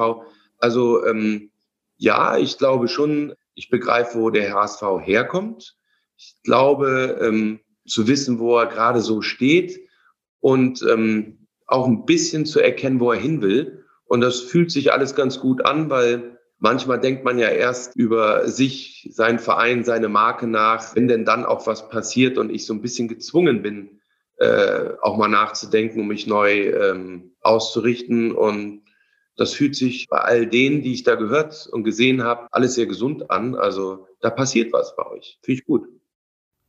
Also 0.57 1.05
ähm, 1.05 1.51
ja, 1.97 2.35
ich 2.37 2.57
glaube 2.57 2.87
schon, 2.87 3.35
ich 3.59 3.69
begreife, 3.69 4.17
wo 4.17 4.29
der 4.29 4.53
HSV 4.53 4.81
herkommt. 5.01 5.75
Ich 6.15 6.37
glaube, 6.43 7.19
ähm, 7.21 7.59
zu 7.85 8.07
wissen, 8.07 8.39
wo 8.39 8.57
er 8.57 8.67
gerade 8.67 9.01
so 9.01 9.21
steht 9.21 9.81
und 10.39 10.81
ähm, 10.89 11.47
auch 11.67 11.85
ein 11.85 12.05
bisschen 12.05 12.45
zu 12.45 12.61
erkennen, 12.61 13.01
wo 13.01 13.11
er 13.11 13.19
hin 13.19 13.41
will. 13.41 13.83
Und 14.05 14.21
das 14.21 14.39
fühlt 14.39 14.71
sich 14.71 14.93
alles 14.93 15.13
ganz 15.13 15.41
gut 15.41 15.65
an, 15.65 15.89
weil 15.89 16.39
manchmal 16.57 17.01
denkt 17.01 17.25
man 17.25 17.37
ja 17.37 17.49
erst 17.49 17.97
über 17.97 18.47
sich, 18.47 19.09
seinen 19.11 19.39
Verein, 19.39 19.83
seine 19.83 20.07
Marke 20.07 20.47
nach, 20.47 20.95
wenn 20.95 21.09
denn 21.09 21.25
dann 21.25 21.43
auch 21.43 21.67
was 21.67 21.89
passiert 21.89 22.37
und 22.37 22.51
ich 22.51 22.65
so 22.65 22.73
ein 22.73 22.81
bisschen 22.81 23.09
gezwungen 23.09 23.61
bin, 23.61 23.99
äh, 24.37 24.91
auch 25.01 25.17
mal 25.17 25.27
nachzudenken, 25.27 25.99
um 25.99 26.07
mich 26.07 26.27
neu 26.27 26.69
ähm, 26.69 27.35
auszurichten. 27.41 28.31
Und 28.31 28.83
das 29.39 29.53
fühlt 29.53 29.75
sich 29.75 30.07
bei 30.09 30.17
all 30.17 30.47
denen, 30.47 30.81
die 30.81 30.91
ich 30.91 31.03
da 31.03 31.15
gehört 31.15 31.67
und 31.71 31.85
gesehen 31.85 32.23
habe, 32.23 32.47
alles 32.51 32.75
sehr 32.75 32.87
gesund 32.87 33.31
an. 33.31 33.55
Also 33.55 34.05
da 34.19 34.29
passiert 34.29 34.73
was 34.73 34.95
bei 34.97 35.05
euch. 35.05 35.39
Finde 35.41 35.59
ich 35.61 35.65
gut. 35.65 35.87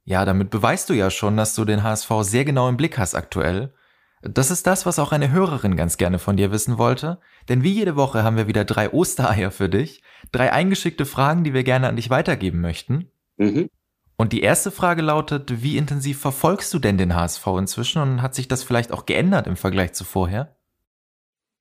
Ja, 0.05 0.25
damit 0.25 0.51
beweist 0.51 0.89
du 0.89 0.95
ja 0.95 1.11
schon, 1.11 1.37
dass 1.37 1.55
du 1.55 1.65
den 1.65 1.83
HSV 1.83 2.09
sehr 2.23 2.45
genau 2.45 2.69
im 2.69 2.77
Blick 2.77 2.97
hast 2.97 3.17
aktuell. 3.17 3.75
Das 4.23 4.51
ist 4.53 4.67
das, 4.67 4.87
was 4.87 4.99
auch 5.01 5.11
eine 5.11 5.33
Hörerin 5.33 5.77
ganz 5.77 5.97
gerne 5.97 6.19
von 6.19 6.37
dir 6.37 6.53
wissen 6.53 6.79
wollte. 6.79 7.19
Denn 7.49 7.65
wie 7.65 7.73
jede 7.73 7.97
Woche 7.97 8.23
haben 8.23 8.37
wir 8.37 8.47
wieder 8.47 8.65
drei 8.65 8.93
Ostereier 8.93 9.51
für 9.51 9.69
dich. 9.69 10.03
Drei 10.31 10.53
eingeschickte 10.53 11.07
Fragen, 11.07 11.43
die 11.43 11.55
wir 11.55 11.65
gerne 11.65 11.89
an 11.89 11.97
dich 11.97 12.09
weitergeben 12.09 12.61
möchten. 12.61 13.11
Mhm. 13.37 13.69
Und 14.17 14.33
die 14.33 14.43
erste 14.43 14.71
Frage 14.71 15.03
lautet, 15.03 15.63
wie 15.63 15.77
intensiv 15.77 16.21
verfolgst 16.21 16.73
du 16.73 16.79
denn 16.79 16.99
den 16.99 17.17
HSV 17.17 17.47
inzwischen 17.59 18.01
und 18.01 18.23
hat 18.23 18.37
sich 18.37 18.47
das 18.47 18.63
vielleicht 18.63 18.93
auch 18.93 19.07
geändert 19.07 19.49
im 19.49 19.57
Vergleich 19.57 19.95
zu 19.95 20.05
vorher? 20.05 20.60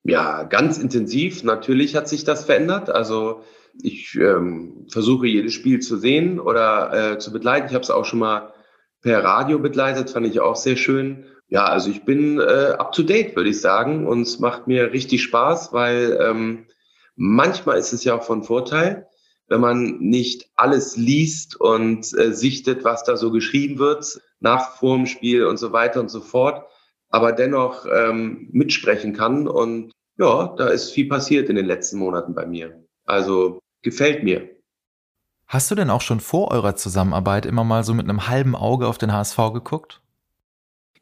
Ja, 0.02 0.44
ganz 0.44 0.78
intensiv. 0.78 1.44
Natürlich 1.44 1.94
hat 1.94 2.08
sich 2.08 2.24
das 2.24 2.44
verändert. 2.44 2.90
Also 2.90 3.42
ich 3.82 4.14
ähm, 4.16 4.86
versuche 4.90 5.26
jedes 5.26 5.52
Spiel 5.52 5.80
zu 5.80 5.96
sehen 5.96 6.40
oder 6.40 7.12
äh, 7.12 7.18
zu 7.18 7.32
begleiten. 7.32 7.68
Ich 7.68 7.74
habe 7.74 7.82
es 7.82 7.90
auch 7.90 8.04
schon 8.04 8.18
mal 8.18 8.52
per 9.02 9.22
Radio 9.24 9.58
begleitet, 9.58 10.10
fand 10.10 10.26
ich 10.26 10.40
auch 10.40 10.56
sehr 10.56 10.76
schön. 10.76 11.24
Ja, 11.48 11.64
also 11.64 11.90
ich 11.90 12.04
bin 12.04 12.38
äh, 12.38 12.74
up 12.78 12.92
to 12.92 13.02
date, 13.02 13.34
würde 13.34 13.50
ich 13.50 13.60
sagen, 13.60 14.06
und 14.06 14.22
es 14.22 14.38
macht 14.38 14.66
mir 14.66 14.92
richtig 14.92 15.22
Spaß, 15.22 15.72
weil 15.72 16.18
ähm, 16.20 16.66
manchmal 17.16 17.78
ist 17.78 17.92
es 17.92 18.04
ja 18.04 18.14
auch 18.14 18.22
von 18.22 18.44
Vorteil, 18.44 19.08
wenn 19.48 19.60
man 19.60 19.98
nicht 19.98 20.48
alles 20.54 20.96
liest 20.96 21.60
und 21.60 22.16
äh, 22.16 22.32
sichtet, 22.32 22.84
was 22.84 23.02
da 23.02 23.16
so 23.16 23.32
geschrieben 23.32 23.78
wird, 23.78 24.20
nach 24.38 24.76
vorm 24.76 25.06
Spiel 25.06 25.44
und 25.44 25.56
so 25.56 25.72
weiter 25.72 26.00
und 26.00 26.08
so 26.08 26.20
fort, 26.20 26.66
aber 27.10 27.32
dennoch 27.32 27.86
ähm, 27.86 28.48
mitsprechen 28.52 29.12
kann. 29.12 29.46
Und 29.46 29.92
ja, 30.18 30.54
da 30.56 30.68
ist 30.68 30.90
viel 30.90 31.08
passiert 31.08 31.48
in 31.48 31.56
den 31.56 31.66
letzten 31.66 31.98
Monaten 31.98 32.34
bei 32.34 32.46
mir. 32.46 32.84
Also 33.04 33.60
gefällt 33.82 34.22
mir. 34.22 34.48
Hast 35.46 35.70
du 35.70 35.74
denn 35.74 35.90
auch 35.90 36.00
schon 36.00 36.20
vor 36.20 36.52
eurer 36.52 36.76
Zusammenarbeit 36.76 37.44
immer 37.44 37.64
mal 37.64 37.82
so 37.82 37.92
mit 37.92 38.08
einem 38.08 38.28
halben 38.28 38.54
Auge 38.54 38.86
auf 38.86 38.98
den 38.98 39.12
HSV 39.12 39.36
geguckt? 39.52 40.00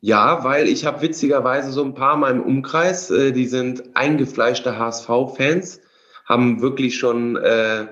Ja, 0.00 0.44
weil 0.44 0.68
ich 0.68 0.86
habe 0.86 1.02
witzigerweise 1.02 1.72
so 1.72 1.84
ein 1.84 1.94
paar 1.94 2.16
mal 2.16 2.32
im 2.32 2.42
Umkreis, 2.42 3.10
äh, 3.10 3.32
die 3.32 3.46
sind 3.46 3.94
eingefleischte 3.94 4.78
HSV-Fans, 4.78 5.80
haben 6.24 6.62
wirklich 6.62 6.96
schon 6.96 7.36
äh, 7.36 7.88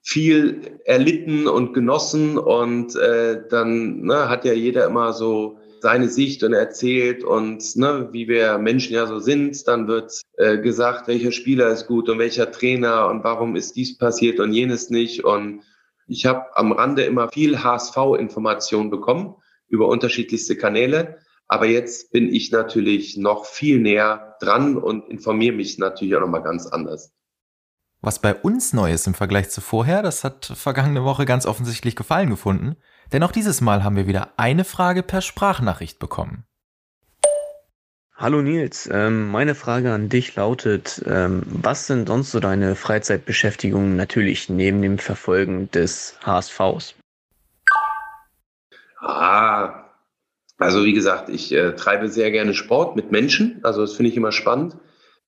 viel 0.00 0.80
erlitten 0.84 1.46
und 1.46 1.74
genossen 1.74 2.38
und 2.38 2.96
äh, 2.96 3.42
dann 3.48 4.02
ne, 4.02 4.28
hat 4.28 4.44
ja 4.44 4.52
jeder 4.52 4.86
immer 4.86 5.12
so 5.12 5.58
seine 5.84 6.08
Sicht 6.08 6.42
und 6.42 6.54
erzählt 6.54 7.24
und 7.24 7.76
ne, 7.76 8.08
wie 8.10 8.26
wir 8.26 8.56
Menschen 8.56 8.94
ja 8.94 9.06
so 9.06 9.18
sind, 9.18 9.68
dann 9.68 9.86
wird 9.86 10.18
äh, 10.38 10.56
gesagt, 10.56 11.08
welcher 11.08 11.30
Spieler 11.30 11.68
ist 11.68 11.86
gut 11.86 12.08
und 12.08 12.18
welcher 12.18 12.50
Trainer 12.50 13.08
und 13.08 13.22
warum 13.22 13.54
ist 13.54 13.76
dies 13.76 13.98
passiert 13.98 14.40
und 14.40 14.54
jenes 14.54 14.88
nicht. 14.88 15.24
Und 15.24 15.60
ich 16.06 16.24
habe 16.24 16.56
am 16.56 16.72
Rande 16.72 17.02
immer 17.02 17.28
viel 17.28 17.62
HSV-Information 17.62 18.88
bekommen 18.88 19.34
über 19.68 19.86
unterschiedlichste 19.88 20.56
Kanäle. 20.56 21.18
Aber 21.48 21.66
jetzt 21.66 22.12
bin 22.12 22.32
ich 22.32 22.50
natürlich 22.50 23.18
noch 23.18 23.44
viel 23.44 23.78
näher 23.78 24.36
dran 24.40 24.78
und 24.78 25.10
informiere 25.10 25.54
mich 25.54 25.76
natürlich 25.76 26.16
auch 26.16 26.20
nochmal 26.20 26.42
ganz 26.42 26.66
anders. 26.66 27.12
Was 28.00 28.20
bei 28.20 28.34
uns 28.34 28.72
neu 28.72 28.90
ist 28.90 29.06
im 29.06 29.12
Vergleich 29.12 29.50
zu 29.50 29.60
vorher, 29.60 30.00
das 30.00 30.24
hat 30.24 30.50
vergangene 30.54 31.04
Woche 31.04 31.26
ganz 31.26 31.44
offensichtlich 31.44 31.94
Gefallen 31.94 32.30
gefunden. 32.30 32.76
Denn 33.12 33.22
auch 33.22 33.32
dieses 33.32 33.60
Mal 33.60 33.84
haben 33.84 33.96
wir 33.96 34.06
wieder 34.06 34.30
eine 34.36 34.64
Frage 34.64 35.02
per 35.02 35.20
Sprachnachricht 35.20 35.98
bekommen. 35.98 36.44
Hallo 38.16 38.42
Nils, 38.42 38.88
ähm, 38.92 39.30
meine 39.30 39.56
Frage 39.56 39.92
an 39.92 40.08
dich 40.08 40.36
lautet, 40.36 41.02
ähm, 41.04 41.42
was 41.46 41.88
sind 41.88 42.06
sonst 42.06 42.30
so 42.30 42.38
deine 42.38 42.76
Freizeitbeschäftigungen 42.76 43.96
natürlich 43.96 44.48
neben 44.48 44.80
dem 44.82 44.98
Verfolgen 44.98 45.68
des 45.72 46.16
HSVs? 46.24 46.94
Ah, 49.00 49.84
also 50.58 50.84
wie 50.84 50.92
gesagt, 50.92 51.28
ich 51.28 51.52
äh, 51.52 51.72
treibe 51.72 52.08
sehr 52.08 52.30
gerne 52.30 52.54
Sport 52.54 52.94
mit 52.94 53.10
Menschen, 53.10 53.58
also 53.64 53.80
das 53.80 53.94
finde 53.94 54.12
ich 54.12 54.16
immer 54.16 54.32
spannend. 54.32 54.76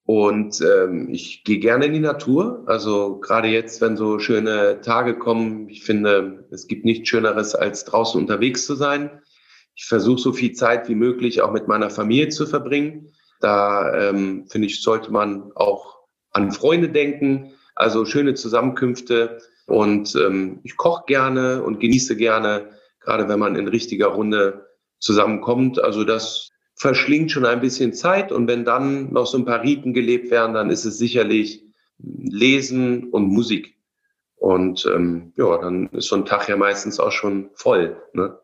Und 0.07 0.61
ähm, 0.61 1.09
ich 1.11 1.43
gehe 1.43 1.59
gerne 1.59 1.87
in 1.87 1.93
die 1.93 2.01
Natur. 2.01 2.63
Also 2.67 3.19
gerade 3.19 3.49
jetzt, 3.49 3.81
wenn 3.81 3.97
so 3.97 4.21
schöne 4.21 4.81
Tage 4.81 5.19
kommen, 5.19 5.69
ich 5.69 5.83
finde, 5.83 6.47
es 6.53 6.69
gibt 6.69 6.85
nichts 6.85 7.09
Schöneres, 7.09 7.57
als 7.57 7.85
draußen 7.85 8.21
unterwegs 8.21 8.67
zu 8.67 8.77
sein. 8.77 9.21
Ich 9.75 9.85
versuche 9.85 10.21
so 10.21 10.33
viel 10.33 10.53
Zeit 10.53 10.89
wie 10.89 10.95
möglich 10.95 11.43
auch 11.43 11.53
mit 11.53 11.67
meiner 11.67 11.91
Familie 11.91 12.29
zu 12.29 12.47
verbringen. 12.47 13.13
Da 13.41 14.11
ähm, 14.11 14.47
finde 14.49 14.69
ich, 14.69 14.81
sollte 14.81 15.11
man 15.11 15.51
auch 15.57 15.99
an 16.31 16.53
Freunde 16.53 16.89
denken. 16.89 17.53
Also 17.75 18.05
schöne 18.05 18.35
Zusammenkünfte. 18.35 19.41
Und 19.67 20.15
ähm, 20.15 20.61
ich 20.63 20.77
koche 20.77 21.03
gerne 21.09 21.65
und 21.65 21.81
genieße 21.81 22.17
gerne, 22.17 22.71
gerade 23.01 23.29
wenn 23.29 23.41
man 23.41 23.57
in 23.57 23.67
richtiger 23.67 24.07
Runde 24.07 24.69
zusammenkommt. 25.01 25.83
Also 25.83 26.05
das 26.05 26.51
verschlingt 26.77 27.33
schon 27.33 27.47
ein 27.47 27.61
bisschen 27.61 27.93
Zeit. 27.93 28.31
Und 28.31 28.47
wenn 28.47 28.65
dann 28.65 29.13
noch 29.13 29.27
so 29.27 29.39
ein 29.39 29.45
paar 29.45 29.63
Riten 29.63 29.93
gelebt 29.95 30.31
werden, 30.31 30.55
dann 30.55 30.71
ist 30.71 30.85
es 30.85 30.99
sicherlich 30.99 31.65
Lesen 31.99 33.11
und 33.11 33.29
Musik. 33.29 33.75
Und 34.37 34.87
ähm, 34.95 35.33
ja, 35.37 35.59
dann 35.59 35.89
ist 35.89 36.09
so 36.09 36.17
ein 36.17 36.27
Tag 36.27 36.49
ja 36.49 36.57
meistens 36.57 37.01
auch 37.01 37.11
schon 37.11 37.51
voll. 37.55 37.97
Ne? 38.13 38.39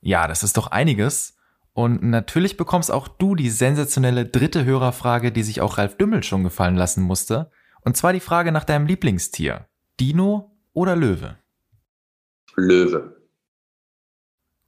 Ja, 0.00 0.28
das 0.28 0.42
ist 0.42 0.56
doch 0.56 0.68
einiges. 0.68 1.36
Und 1.74 2.02
natürlich 2.02 2.56
bekommst 2.56 2.90
auch 2.90 3.08
du 3.08 3.34
die 3.34 3.50
sensationelle 3.50 4.26
dritte 4.26 4.64
Hörerfrage, 4.64 5.32
die 5.32 5.42
sich 5.42 5.60
auch 5.60 5.78
Ralf 5.78 5.96
Dümmel 5.96 6.22
schon 6.22 6.44
gefallen 6.44 6.76
lassen 6.76 7.02
musste. 7.02 7.50
Und 7.80 7.96
zwar 7.96 8.12
die 8.12 8.20
Frage 8.20 8.52
nach 8.52 8.64
deinem 8.64 8.86
Lieblingstier. 8.86 9.66
Dino 9.98 10.52
oder 10.72 10.94
Löwe? 10.94 11.38
Löwe. 12.54 13.16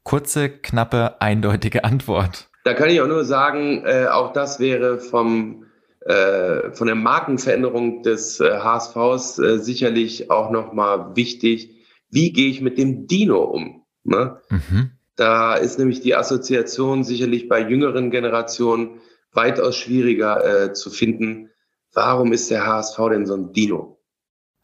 Kurze, 0.03 0.51
knappe, 0.51 1.21
eindeutige 1.21 1.85
Antwort. 1.85 2.51
Da 2.65 2.73
kann 2.73 2.89
ich 2.89 3.01
auch 3.01 3.07
nur 3.07 3.25
sagen, 3.25 3.85
äh, 3.85 4.07
auch 4.07 4.33
das 4.33 4.59
wäre 4.59 4.99
vom, 4.99 5.67
äh, 6.01 6.71
von 6.73 6.87
der 6.87 6.97
Markenveränderung 6.97 8.03
des 8.03 8.41
äh, 8.41 8.59
HSVs 8.59 9.39
äh, 9.39 9.59
sicherlich 9.59 10.31
auch 10.31 10.51
nochmal 10.51 11.15
wichtig. 11.15 11.71
Wie 12.11 12.33
gehe 12.33 12.49
ich 12.49 12.63
mit 12.63 12.79
dem 12.79 13.07
Dino 13.07 13.43
um? 13.45 13.85
Ne? 14.03 14.41
Mhm. 14.49 14.93
Da 15.15 15.55
ist 15.55 15.79
nämlich 15.79 16.01
die 16.01 16.17
Assoziation 16.17 17.05
sicherlich 17.05 17.49
bei 17.49 17.61
jüngeren 17.61 18.11
Generationen 18.11 19.01
weitaus 19.33 19.77
schwieriger 19.77 20.65
äh, 20.65 20.73
zu 20.73 20.91
finden. 20.91 21.51
Warum 21.93 22.33
ist 22.33 22.51
der 22.51 22.67
HSV 22.67 22.97
denn 23.11 23.27
so 23.27 23.35
ein 23.35 23.53
Dino? 23.53 24.01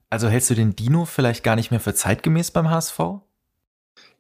Also 0.09 0.29
hältst 0.29 0.51
du 0.51 0.55
den 0.55 0.75
Dino 0.75 1.05
vielleicht 1.05 1.45
gar 1.45 1.55
nicht 1.55 1.71
mehr 1.71 1.81
für 1.81 1.95
zeitgemäß 1.95 2.51
beim 2.51 2.71
HSV? 2.71 2.99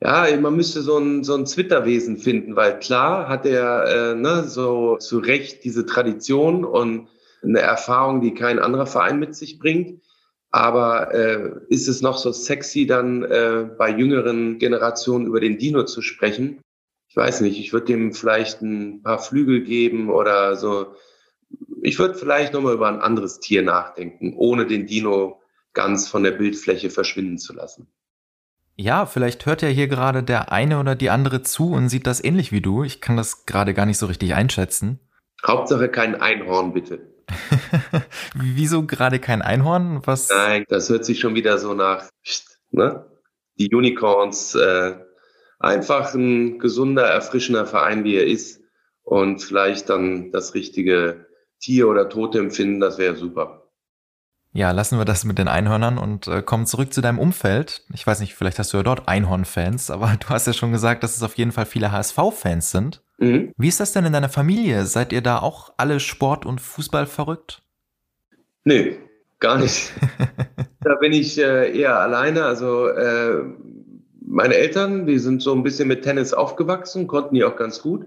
Ja, 0.02 0.26
man 0.38 0.56
müsste 0.56 0.80
so 0.80 0.98
ein, 0.98 1.24
so 1.24 1.34
ein 1.34 1.46
Zwitterwesen 1.46 2.16
finden, 2.16 2.56
weil 2.56 2.78
klar 2.78 3.28
hat 3.28 3.44
er 3.44 4.12
äh, 4.12 4.14
ne, 4.14 4.44
so 4.44 4.96
zu 4.96 5.18
Recht 5.18 5.62
diese 5.64 5.84
Tradition 5.84 6.64
und 6.64 7.08
eine 7.42 7.60
Erfahrung, 7.60 8.20
die 8.20 8.34
kein 8.34 8.58
anderer 8.58 8.86
Verein 8.86 9.18
mit 9.18 9.34
sich 9.34 9.58
bringt. 9.58 10.02
Aber 10.50 11.14
äh, 11.14 11.52
ist 11.68 11.86
es 11.86 12.00
noch 12.02 12.18
so 12.18 12.32
sexy, 12.32 12.86
dann 12.86 13.22
äh, 13.22 13.68
bei 13.78 13.90
jüngeren 13.90 14.58
Generationen 14.58 15.26
über 15.26 15.40
den 15.40 15.58
Dino 15.58 15.84
zu 15.84 16.02
sprechen? 16.02 16.60
Ich 17.08 17.16
weiß 17.16 17.42
nicht, 17.42 17.58
ich 17.60 17.72
würde 17.72 17.86
dem 17.86 18.12
vielleicht 18.12 18.62
ein 18.62 19.02
paar 19.02 19.18
Flügel 19.18 19.62
geben 19.62 20.10
oder 20.10 20.56
so. 20.56 20.94
Ich 21.82 21.98
würde 21.98 22.14
vielleicht 22.14 22.52
nochmal 22.52 22.74
über 22.74 22.88
ein 22.88 23.00
anderes 23.00 23.38
Tier 23.38 23.62
nachdenken, 23.62 24.34
ohne 24.36 24.66
den 24.66 24.86
Dino 24.86 25.40
ganz 25.72 26.08
von 26.08 26.22
der 26.22 26.32
Bildfläche 26.32 26.90
verschwinden 26.90 27.38
zu 27.38 27.52
lassen. 27.52 27.86
Ja, 28.80 29.04
vielleicht 29.04 29.44
hört 29.44 29.60
ja 29.60 29.68
hier 29.68 29.88
gerade 29.88 30.22
der 30.22 30.52
eine 30.52 30.80
oder 30.80 30.94
die 30.94 31.10
andere 31.10 31.42
zu 31.42 31.72
und 31.72 31.90
sieht 31.90 32.06
das 32.06 32.24
ähnlich 32.24 32.50
wie 32.50 32.62
du. 32.62 32.82
Ich 32.82 33.02
kann 33.02 33.14
das 33.14 33.44
gerade 33.44 33.74
gar 33.74 33.84
nicht 33.84 33.98
so 33.98 34.06
richtig 34.06 34.32
einschätzen. 34.32 34.98
Hauptsache 35.46 35.90
kein 35.90 36.18
Einhorn, 36.18 36.72
bitte. 36.72 37.12
Wieso 38.34 38.86
gerade 38.86 39.18
kein 39.18 39.42
Einhorn? 39.42 40.00
Was? 40.06 40.30
Nein, 40.30 40.64
das 40.68 40.88
hört 40.88 41.04
sich 41.04 41.20
schon 41.20 41.34
wieder 41.34 41.58
so 41.58 41.74
nach, 41.74 42.08
ne? 42.70 43.04
Die 43.58 43.68
Unicorns, 43.68 44.54
äh, 44.54 44.94
einfach 45.58 46.14
ein 46.14 46.58
gesunder, 46.58 47.04
erfrischender 47.04 47.66
Verein, 47.66 48.02
wie 48.04 48.16
er 48.16 48.26
ist. 48.26 48.62
Und 49.02 49.42
vielleicht 49.42 49.90
dann 49.90 50.32
das 50.32 50.54
richtige 50.54 51.26
Tier 51.60 51.86
oder 51.86 52.08
Totem 52.08 52.50
finden, 52.50 52.80
das 52.80 52.96
wäre 52.96 53.16
super. 53.16 53.69
Ja, 54.52 54.72
lassen 54.72 54.98
wir 54.98 55.04
das 55.04 55.24
mit 55.24 55.38
den 55.38 55.46
Einhörnern 55.46 55.96
und 55.96 56.26
äh, 56.26 56.42
kommen 56.42 56.66
zurück 56.66 56.92
zu 56.92 57.00
deinem 57.00 57.20
Umfeld. 57.20 57.84
Ich 57.94 58.04
weiß 58.04 58.18
nicht, 58.18 58.34
vielleicht 58.34 58.58
hast 58.58 58.72
du 58.72 58.78
ja 58.78 58.82
dort 58.82 59.06
Einhorn-Fans, 59.06 59.90
aber 59.90 60.16
du 60.20 60.28
hast 60.28 60.46
ja 60.46 60.52
schon 60.52 60.72
gesagt, 60.72 61.04
dass 61.04 61.16
es 61.16 61.22
auf 61.22 61.36
jeden 61.36 61.52
Fall 61.52 61.66
viele 61.66 61.92
HSV-Fans 61.92 62.70
sind. 62.70 63.02
Mhm. 63.18 63.52
Wie 63.56 63.68
ist 63.68 63.78
das 63.78 63.92
denn 63.92 64.04
in 64.04 64.12
deiner 64.12 64.28
Familie? 64.28 64.86
Seid 64.86 65.12
ihr 65.12 65.20
da 65.20 65.38
auch 65.38 65.72
alle 65.76 66.00
Sport- 66.00 66.46
und 66.46 66.60
Fußball 66.60 67.06
verrückt? 67.06 67.62
Nee, 68.64 68.98
gar 69.38 69.58
nicht. 69.58 69.92
da 70.80 70.96
bin 70.96 71.12
ich 71.12 71.38
äh, 71.38 71.78
eher 71.78 72.00
alleine. 72.00 72.44
Also 72.44 72.88
äh, 72.88 73.44
meine 74.20 74.54
Eltern, 74.54 75.06
die 75.06 75.18
sind 75.18 75.42
so 75.42 75.54
ein 75.54 75.62
bisschen 75.62 75.86
mit 75.86 76.02
Tennis 76.02 76.32
aufgewachsen, 76.32 77.06
konnten 77.06 77.36
die 77.36 77.44
auch 77.44 77.56
ganz 77.56 77.82
gut. 77.82 78.06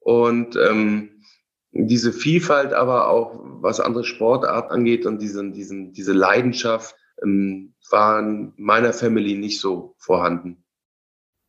Und 0.00 0.56
ähm, 0.56 1.10
diese 1.72 2.12
Vielfalt, 2.12 2.72
aber 2.72 3.08
auch 3.08 3.38
was 3.42 3.80
andere 3.80 4.04
Sportart 4.04 4.70
angeht 4.70 5.06
und 5.06 5.20
diesen, 5.20 5.52
diesen, 5.52 5.92
diese 5.92 6.12
Leidenschaft 6.12 6.96
ähm, 7.22 7.74
waren 7.90 8.52
meiner 8.56 8.92
Family 8.92 9.36
nicht 9.36 9.60
so 9.60 9.94
vorhanden. 9.98 10.64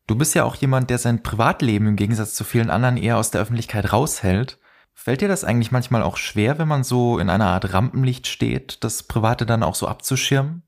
Du 0.06 0.16
bist 0.16 0.34
ja 0.34 0.44
auch 0.44 0.56
jemand, 0.56 0.90
der 0.90 0.98
sein 0.98 1.22
Privatleben 1.22 1.86
im 1.86 1.96
Gegensatz 1.96 2.34
zu 2.34 2.44
vielen 2.44 2.70
anderen 2.70 2.96
eher 2.96 3.16
aus 3.16 3.30
der 3.30 3.40
Öffentlichkeit 3.40 3.92
raushält. 3.92 4.58
Fällt 4.92 5.20
dir 5.20 5.28
das 5.28 5.44
eigentlich 5.44 5.70
manchmal 5.70 6.02
auch 6.02 6.16
schwer, 6.16 6.58
wenn 6.58 6.68
man 6.68 6.82
so 6.82 7.18
in 7.18 7.30
einer 7.30 7.46
Art 7.46 7.72
Rampenlicht 7.72 8.26
steht, 8.26 8.82
das 8.84 9.04
Private 9.04 9.46
dann 9.46 9.62
auch 9.62 9.76
so 9.76 9.86
abzuschirmen? 9.86 10.62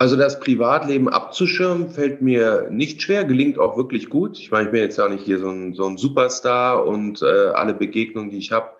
Also 0.00 0.16
das 0.16 0.40
Privatleben 0.40 1.10
abzuschirmen 1.10 1.90
fällt 1.90 2.22
mir 2.22 2.68
nicht 2.70 3.02
schwer, 3.02 3.26
gelingt 3.26 3.58
auch 3.58 3.76
wirklich 3.76 4.08
gut. 4.08 4.38
Ich 4.38 4.50
meine, 4.50 4.64
ich 4.64 4.72
bin 4.72 4.80
jetzt 4.80 4.96
ja 4.96 5.06
nicht 5.10 5.24
hier 5.24 5.38
so 5.38 5.50
ein, 5.50 5.74
so 5.74 5.84
ein 5.86 5.98
Superstar 5.98 6.86
und 6.86 7.20
äh, 7.20 7.26
alle 7.26 7.74
Begegnungen, 7.74 8.30
die 8.30 8.38
ich 8.38 8.50
habe, 8.50 8.70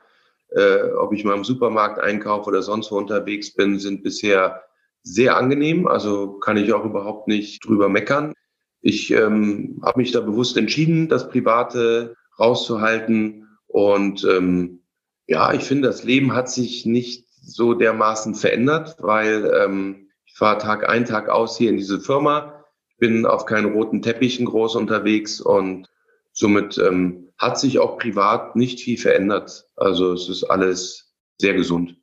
äh, 0.48 0.80
ob 0.98 1.12
ich 1.12 1.22
mal 1.24 1.36
im 1.36 1.44
Supermarkt 1.44 1.98
einkaufe 2.00 2.48
oder 2.48 2.62
sonst 2.62 2.90
wo 2.90 2.96
unterwegs 2.96 3.52
bin, 3.52 3.78
sind 3.78 4.02
bisher 4.02 4.62
sehr 5.02 5.36
angenehm. 5.36 5.86
Also 5.86 6.38
kann 6.38 6.56
ich 6.56 6.72
auch 6.72 6.86
überhaupt 6.86 7.28
nicht 7.28 7.66
drüber 7.66 7.90
meckern. 7.90 8.32
Ich 8.80 9.10
ähm, 9.10 9.78
habe 9.84 10.00
mich 10.00 10.12
da 10.12 10.20
bewusst 10.20 10.56
entschieden, 10.56 11.10
das 11.10 11.28
Private 11.28 12.16
rauszuhalten. 12.38 13.46
Und 13.66 14.24
ähm, 14.24 14.84
ja, 15.26 15.52
ich 15.52 15.64
finde, 15.64 15.88
das 15.88 16.02
Leben 16.02 16.34
hat 16.34 16.48
sich 16.50 16.86
nicht 16.86 17.26
so 17.42 17.74
dermaßen 17.74 18.34
verändert, 18.34 18.96
weil 19.00 19.52
ähm, 19.54 20.06
fahre 20.40 20.56
Tag 20.56 20.88
ein, 20.88 21.04
Tag 21.04 21.28
aus 21.28 21.58
hier 21.58 21.68
in 21.68 21.76
diese 21.76 22.00
Firma, 22.00 22.64
bin 22.98 23.26
auf 23.26 23.44
keinen 23.44 23.74
roten 23.74 24.00
Teppichen 24.00 24.46
groß 24.46 24.74
unterwegs 24.76 25.38
und 25.38 25.86
somit 26.32 26.78
ähm, 26.78 27.28
hat 27.36 27.60
sich 27.60 27.78
auch 27.78 27.98
privat 27.98 28.56
nicht 28.56 28.80
viel 28.80 28.96
verändert. 28.96 29.66
Also 29.76 30.14
es 30.14 30.30
ist 30.30 30.44
alles 30.44 31.12
sehr 31.36 31.52
gesund. 31.52 31.96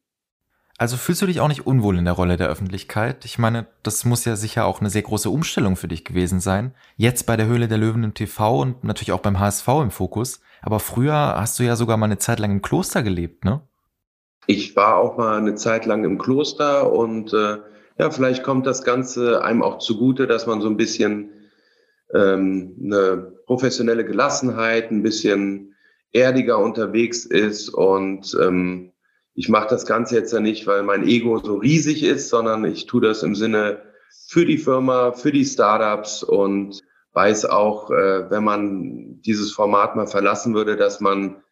Also 0.78 0.98
fühlst 0.98 1.24
du 1.24 1.26
dich 1.26 1.40
auch 1.40 1.48
nicht 1.48 1.66
unwohl 1.66 1.98
in 1.98 2.06
der 2.06 2.14
Rolle 2.14 2.38
der 2.38 2.48
Öffentlichkeit? 2.48 3.26
Ich 3.26 3.40
meine, 3.40 3.66
das 3.82 4.06
muss 4.06 4.24
ja 4.26 4.36
sicher 4.36 4.66
auch 4.66 4.82
eine 4.82 4.92
sehr 4.92 5.02
große 5.02 5.32
Umstellung 5.32 5.76
für 5.76 5.88
dich 5.88 6.06
gewesen 6.06 6.40
sein. 6.40 6.76
Jetzt 6.96 7.26
bei 7.26 7.38
der 7.38 7.48
Höhle 7.48 7.68
der 7.68 7.80
Löwen 7.80 8.04
im 8.04 8.14
TV 8.14 8.62
und 8.62 8.84
natürlich 8.84 9.14
auch 9.14 9.22
beim 9.22 9.40
HSV 9.40 9.68
im 9.82 9.90
Fokus. 9.90 10.42
Aber 10.62 10.80
früher 10.80 11.16
hast 11.16 11.58
du 11.58 11.64
ja 11.64 11.76
sogar 11.76 11.98
mal 11.98 12.06
eine 12.06 12.20
Zeit 12.20 12.38
lang 12.38 12.52
im 12.52 12.62
Kloster 12.62 13.02
gelebt, 13.02 13.46
ne? 13.46 13.62
Ich 14.46 14.76
war 14.76 14.98
auch 14.98 15.18
mal 15.18 15.40
eine 15.40 15.56
Zeit 15.56 15.88
lang 15.88 16.04
im 16.04 16.20
Kloster 16.20 16.94
und 16.94 17.34
äh, 17.34 17.58
ja, 17.98 18.12
vielleicht 18.12 18.44
kommt 18.44 18.68
das 18.68 18.84
Ganze 18.84 19.44
einem 19.44 19.64
auch 19.64 19.80
zugute, 19.80 20.28
dass 20.28 20.46
man 20.48 20.62
so 20.62 20.70
ein 20.70 20.78
bisschen 20.78 21.32
ähm, 22.14 22.76
eine 22.84 23.34
professionelle 23.46 24.06
Gelassenheit, 24.06 24.92
ein 24.92 25.04
bisschen 25.04 25.76
erdiger 26.12 26.60
unterwegs 26.60 27.26
ist 27.26 27.70
und 27.70 28.38
ähm, 28.42 28.94
ich 29.34 29.50
mache 29.50 29.68
das 29.70 29.86
Ganze 29.86 30.16
jetzt 30.16 30.34
ja 30.34 30.40
nicht, 30.40 30.66
weil 30.66 30.82
mein 30.82 31.08
Ego 31.08 31.38
so 31.38 31.56
riesig 31.58 32.04
ist, 32.04 32.30
sondern 32.30 32.66
ich 32.66 32.88
tue 32.88 33.02
das 33.02 33.22
im 33.22 33.36
Sinne 33.36 33.84
für 34.28 34.46
die 34.46 34.58
Firma, 34.58 35.12
für 35.12 35.32
die 35.32 35.46
Startups 35.46 36.24
und 36.24 36.82
weiß 37.14 37.46
auch, 37.46 37.92
äh, 37.92 38.30
wenn 38.32 38.44
man 38.44 39.22
dieses 39.22 39.52
Format 39.52 39.96
mal 39.96 40.08
verlassen 40.08 40.56
würde, 40.56 40.76
dass 40.76 41.02
man 41.02 41.44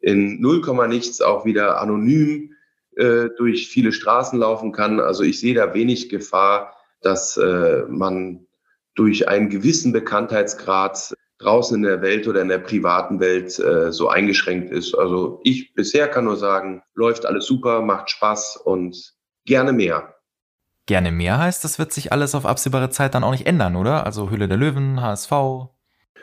in 0.00 0.40
0, 0.40 0.88
nichts 0.88 1.20
auch 1.20 1.44
wieder 1.44 1.80
anonym 1.80 2.54
äh, 2.96 3.28
durch 3.36 3.68
viele 3.68 3.92
Straßen 3.92 4.38
laufen 4.38 4.72
kann. 4.72 5.00
Also 5.00 5.22
ich 5.22 5.40
sehe 5.40 5.54
da 5.54 5.74
wenig 5.74 6.08
Gefahr, 6.08 6.76
dass 7.00 7.36
äh, 7.36 7.84
man 7.88 8.46
durch 8.94 9.28
einen 9.28 9.48
gewissen 9.48 9.92
Bekanntheitsgrad 9.92 11.14
draußen 11.38 11.76
in 11.76 11.82
der 11.82 12.00
Welt 12.00 12.28
oder 12.28 12.42
in 12.42 12.48
der 12.48 12.58
privaten 12.58 13.20
Welt 13.20 13.58
äh, 13.58 13.92
so 13.92 14.08
eingeschränkt 14.08 14.70
ist. 14.70 14.94
Also 14.94 15.40
ich 15.44 15.74
bisher 15.74 16.08
kann 16.08 16.24
nur 16.24 16.36
sagen, 16.36 16.82
läuft 16.94 17.26
alles 17.26 17.46
super, 17.46 17.82
macht 17.82 18.10
Spaß 18.10 18.56
und 18.64 19.14
gerne 19.44 19.72
mehr. 19.72 20.14
Gerne 20.86 21.12
mehr 21.12 21.38
heißt, 21.38 21.64
das 21.64 21.78
wird 21.78 21.92
sich 21.92 22.12
alles 22.12 22.34
auf 22.34 22.46
absehbare 22.46 22.90
Zeit 22.90 23.14
dann 23.14 23.24
auch 23.24 23.30
nicht 23.30 23.46
ändern, 23.46 23.74
oder? 23.74 24.04
Also 24.04 24.30
Hülle 24.30 24.48
der 24.48 24.58
Löwen, 24.58 25.00
HSV. 25.00 25.32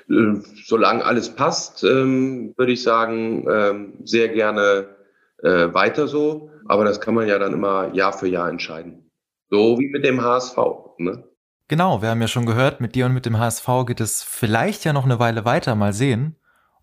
Äh, 0.09 0.35
solange 0.65 1.03
alles 1.03 1.29
passt, 1.29 1.83
ähm, 1.83 2.53
würde 2.57 2.71
ich 2.71 2.83
sagen, 2.83 3.45
ähm, 3.49 3.93
sehr 4.03 4.29
gerne 4.29 4.95
äh, 5.41 5.73
weiter 5.73 6.07
so. 6.07 6.50
Aber 6.67 6.85
das 6.85 7.01
kann 7.01 7.13
man 7.13 7.27
ja 7.27 7.39
dann 7.39 7.53
immer 7.53 7.93
Jahr 7.93 8.13
für 8.13 8.27
Jahr 8.27 8.49
entscheiden. 8.49 9.09
So 9.49 9.77
wie 9.79 9.89
mit 9.89 10.05
dem 10.05 10.21
HSV. 10.21 10.57
Ne? 10.97 11.23
Genau, 11.67 12.01
wir 12.01 12.09
haben 12.09 12.21
ja 12.21 12.27
schon 12.27 12.45
gehört, 12.45 12.81
mit 12.81 12.95
dir 12.95 13.05
und 13.05 13.13
mit 13.13 13.25
dem 13.25 13.39
HSV 13.39 13.67
geht 13.85 14.01
es 14.01 14.23
vielleicht 14.23 14.83
ja 14.83 14.93
noch 14.93 15.05
eine 15.05 15.19
Weile 15.19 15.45
weiter, 15.45 15.75
mal 15.75 15.93
sehen. 15.93 16.35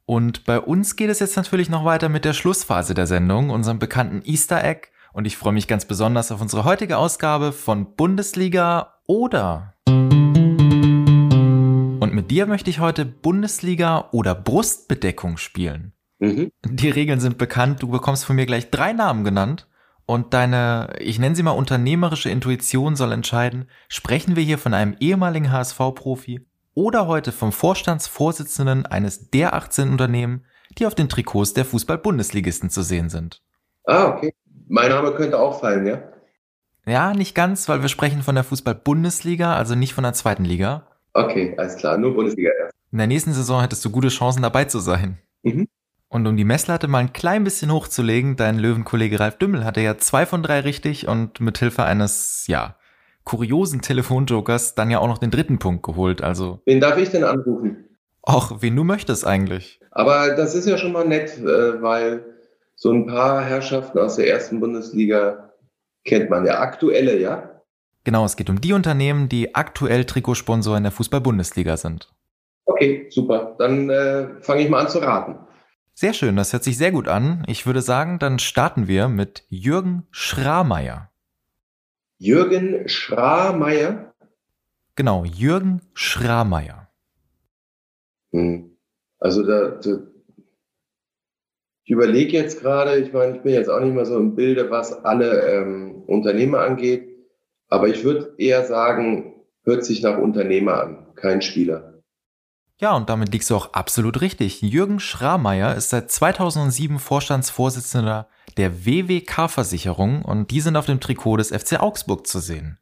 Und 0.07 0.45
bei 0.45 0.59
uns 0.59 0.97
geht 0.97 1.11
es 1.11 1.21
jetzt 1.21 1.37
natürlich 1.37 1.69
noch 1.69 1.85
weiter 1.85 2.09
mit 2.09 2.25
der 2.25 2.33
Schlussphase 2.33 2.95
der 2.95 3.07
Sendung, 3.07 3.51
unserem 3.51 3.79
bekannten 3.79 4.23
Easter 4.25 4.65
Egg. 4.65 4.89
Und 5.13 5.27
ich 5.27 5.37
freue 5.37 5.53
mich 5.53 5.69
ganz 5.69 5.85
besonders 5.85 6.33
auf 6.33 6.41
unsere 6.41 6.65
heutige 6.65 6.97
Ausgabe 6.97 7.53
von 7.53 7.95
Bundesliga 7.95 8.95
oder. 9.07 9.75
Und 12.01 12.15
mit 12.15 12.31
dir 12.31 12.47
möchte 12.47 12.71
ich 12.71 12.81
heute 12.81 13.05
Bundesliga 13.05 14.09
oder 14.13 14.35
Brustbedeckung 14.35 15.37
spielen. 15.37 15.93
Mhm. 16.19 16.51
Die 16.65 16.89
Regeln 16.89 17.21
sind 17.21 17.37
bekannt, 17.37 17.83
du 17.83 17.89
bekommst 17.89 18.25
von 18.25 18.37
mir 18.37 18.47
gleich 18.47 18.71
drei 18.71 18.95
Namen 18.95 19.25
genannt 19.25 19.68
und 20.09 20.33
deine, 20.33 20.95
ich 21.01 21.19
nenne 21.19 21.37
sie 21.37 21.43
mal 21.43 21.51
unternehmerische 21.51 22.31
Intuition 22.31 22.97
soll 22.97 23.13
entscheiden, 23.13 23.69
sprechen 23.91 24.37
wir 24.37 24.43
hier 24.43 24.57
von 24.57 24.73
einem 24.73 24.97
ehemaligen 25.01 25.53
HSV-Profi 25.53 26.47
oder 26.73 27.07
heute 27.07 27.31
vom 27.31 27.53
Vorstandsvorsitzenden 27.53 28.87
eines 28.87 29.29
der 29.29 29.53
18 29.53 29.91
Unternehmen, 29.91 30.47
die 30.79 30.87
auf 30.87 30.95
den 30.95 31.11
Trikots 31.11 31.53
der 31.53 31.67
Fußball-Bundesligisten 31.67 32.71
zu 32.71 32.81
sehen 32.81 33.11
sind. 33.11 33.43
Ah, 33.85 34.07
okay. 34.07 34.33
Mein 34.67 34.89
Name 34.89 35.13
könnte 35.13 35.39
auch 35.39 35.61
fallen, 35.61 35.87
ja? 35.87 36.03
Ja, 36.87 37.13
nicht 37.13 37.35
ganz, 37.35 37.69
weil 37.69 37.83
wir 37.83 37.91
sprechen 37.91 38.23
von 38.23 38.35
der 38.35 38.45
Fußball-Bundesliga, 38.45 39.55
also 39.55 39.75
nicht 39.75 39.93
von 39.93 40.05
der 40.05 40.15
zweiten 40.15 40.47
Liga. 40.47 40.87
Okay, 41.13 41.55
alles 41.59 41.77
klar, 41.77 41.99
nur 41.99 42.15
Bundesliga 42.15 42.51
erst. 42.59 42.75
In 42.93 42.97
der 42.97 43.09
nächsten 43.09 43.35
Saison 43.35 43.61
hättest 43.61 43.85
du 43.85 43.91
gute 43.91 44.09
Chancen 44.09 44.41
dabei 44.41 44.65
zu 44.65 44.79
sein. 44.79 45.19
Mhm. 45.43 45.69
Und 46.09 46.27
um 46.27 46.37
die 46.37 46.45
Messlatte 46.45 46.89
mal 46.89 46.99
ein 46.99 47.13
klein 47.13 47.45
bisschen 47.45 47.71
hochzulegen, 47.71 48.37
dein 48.37 48.59
Löwenkollege 48.59 49.21
Ralf 49.21 49.37
Dümmel 49.37 49.65
hatte 49.65 49.83
ja 49.83 49.99
zwei 49.99 50.25
von 50.25 50.43
drei 50.43 50.61
richtig 50.61 51.07
und 51.07 51.41
mit 51.41 51.59
Hilfe 51.59 51.85
eines, 51.85 52.47
ja, 52.47 52.77
kuriosen 53.25 53.83
Telefonjokers 53.83 54.75
dann 54.75 54.91
ja 54.91 55.01
auch 55.01 55.07
noch 55.07 55.19
den 55.19 55.31
dritten 55.31 55.59
Punkt 55.59 55.83
geholt. 55.83 56.23
Also. 56.23 56.61
Wen 56.65 56.81
darf 56.81 56.97
ich 56.97 57.11
denn 57.11 57.25
anrufen? 57.25 57.85
Auch, 58.23 58.63
wen 58.63 58.75
du 58.75 58.85
möchtest 58.85 59.27
eigentlich. 59.27 59.81
Aber 59.91 60.35
das 60.35 60.55
ist 60.55 60.67
ja 60.67 60.79
schon 60.79 60.93
mal 60.93 61.07
nett, 61.07 61.37
äh, 61.39 61.83
weil 61.83 62.25
so 62.75 62.91
ein 62.91 63.07
paar 63.07 63.43
Herrschaften 63.43 63.99
aus 63.99 64.17
der 64.17 64.29
ersten 64.29 64.61
Bundesliga 64.61 65.53
kennt 66.05 66.31
man 66.31 66.47
ja. 66.47 66.61
Aktuelle, 66.61 67.19
ja? 67.19 67.51
Genau, 68.05 68.25
es 68.25 68.37
geht 68.37 68.49
um 68.49 68.61
die 68.61 68.73
Unternehmen, 68.73 69.29
die 69.29 69.55
aktuell 69.55 70.05
Trikotsponsor 70.05 70.77
in 70.79 70.85
der 70.85 70.93
Fußball-Bundesliga 70.93 71.77
sind. 71.77 72.11
Okay, 72.65 73.09
super. 73.11 73.57
Dann 73.59 73.91
äh, 73.91 74.29
fange 74.41 74.63
ich 74.63 74.71
mal 74.71 74.81
an 74.81 74.89
zu 74.89 75.01
raten. 75.01 75.37
Sehr 76.01 76.13
schön, 76.13 76.37
das 76.37 76.53
hört 76.53 76.63
sich 76.63 76.79
sehr 76.79 76.93
gut 76.93 77.09
an. 77.09 77.43
Ich 77.49 77.67
würde 77.67 77.83
sagen, 77.83 78.21
dann 78.21 78.39
starten 78.39 78.87
wir 78.87 79.09
mit 79.09 79.43
Jürgen 79.49 80.07
Schrameyer. 80.13 81.11
Jürgen 82.19 82.89
Schrameyer? 82.89 84.15
Genau, 84.95 85.25
Jürgen 85.25 85.81
Schrameyer. 85.95 86.89
Hm. 88.31 88.77
Also 89.19 89.43
da, 89.45 89.71
da 89.71 89.99
ich 91.83 91.91
überlege 91.91 92.37
jetzt 92.37 92.61
gerade, 92.61 92.99
ich 92.99 93.13
meine, 93.13 93.35
ich 93.35 93.43
bin 93.43 93.55
jetzt 93.55 93.69
auch 93.69 93.81
nicht 93.81 93.93
mehr 93.93 94.07
so 94.07 94.19
im 94.19 94.37
Bilde, 94.37 94.71
was 94.71 95.05
alle 95.05 95.49
ähm, 95.49 96.05
Unternehmer 96.07 96.61
angeht, 96.61 97.09
aber 97.67 97.89
ich 97.89 98.05
würde 98.05 98.37
eher 98.39 98.65
sagen, 98.67 99.35
hört 99.65 99.85
sich 99.85 100.01
nach 100.03 100.19
Unternehmer 100.19 100.81
an, 100.81 101.15
kein 101.17 101.43
Spieler. 101.43 101.88
Ja, 102.81 102.95
und 102.95 103.09
damit 103.09 103.33
liegst 103.33 103.51
du 103.51 103.57
auch 103.57 103.73
absolut 103.73 104.21
richtig. 104.21 104.63
Jürgen 104.63 105.01
Schrameyer 105.01 105.75
ist 105.75 105.91
seit 105.91 106.13
2007 106.13 107.01
Vorstandsvorsitzender 107.01 108.29
der 108.57 108.87
WWK-Versicherung 108.87 110.23
und 110.23 110.53
die 110.53 110.61
sind 110.61 110.77
auf 110.77 110.87
dem 110.87 111.01
Trikot 111.01 111.39
des 111.39 111.51
FC 111.51 111.81
Augsburg 111.81 112.29
zu 112.29 112.39
sehen. 112.39 112.79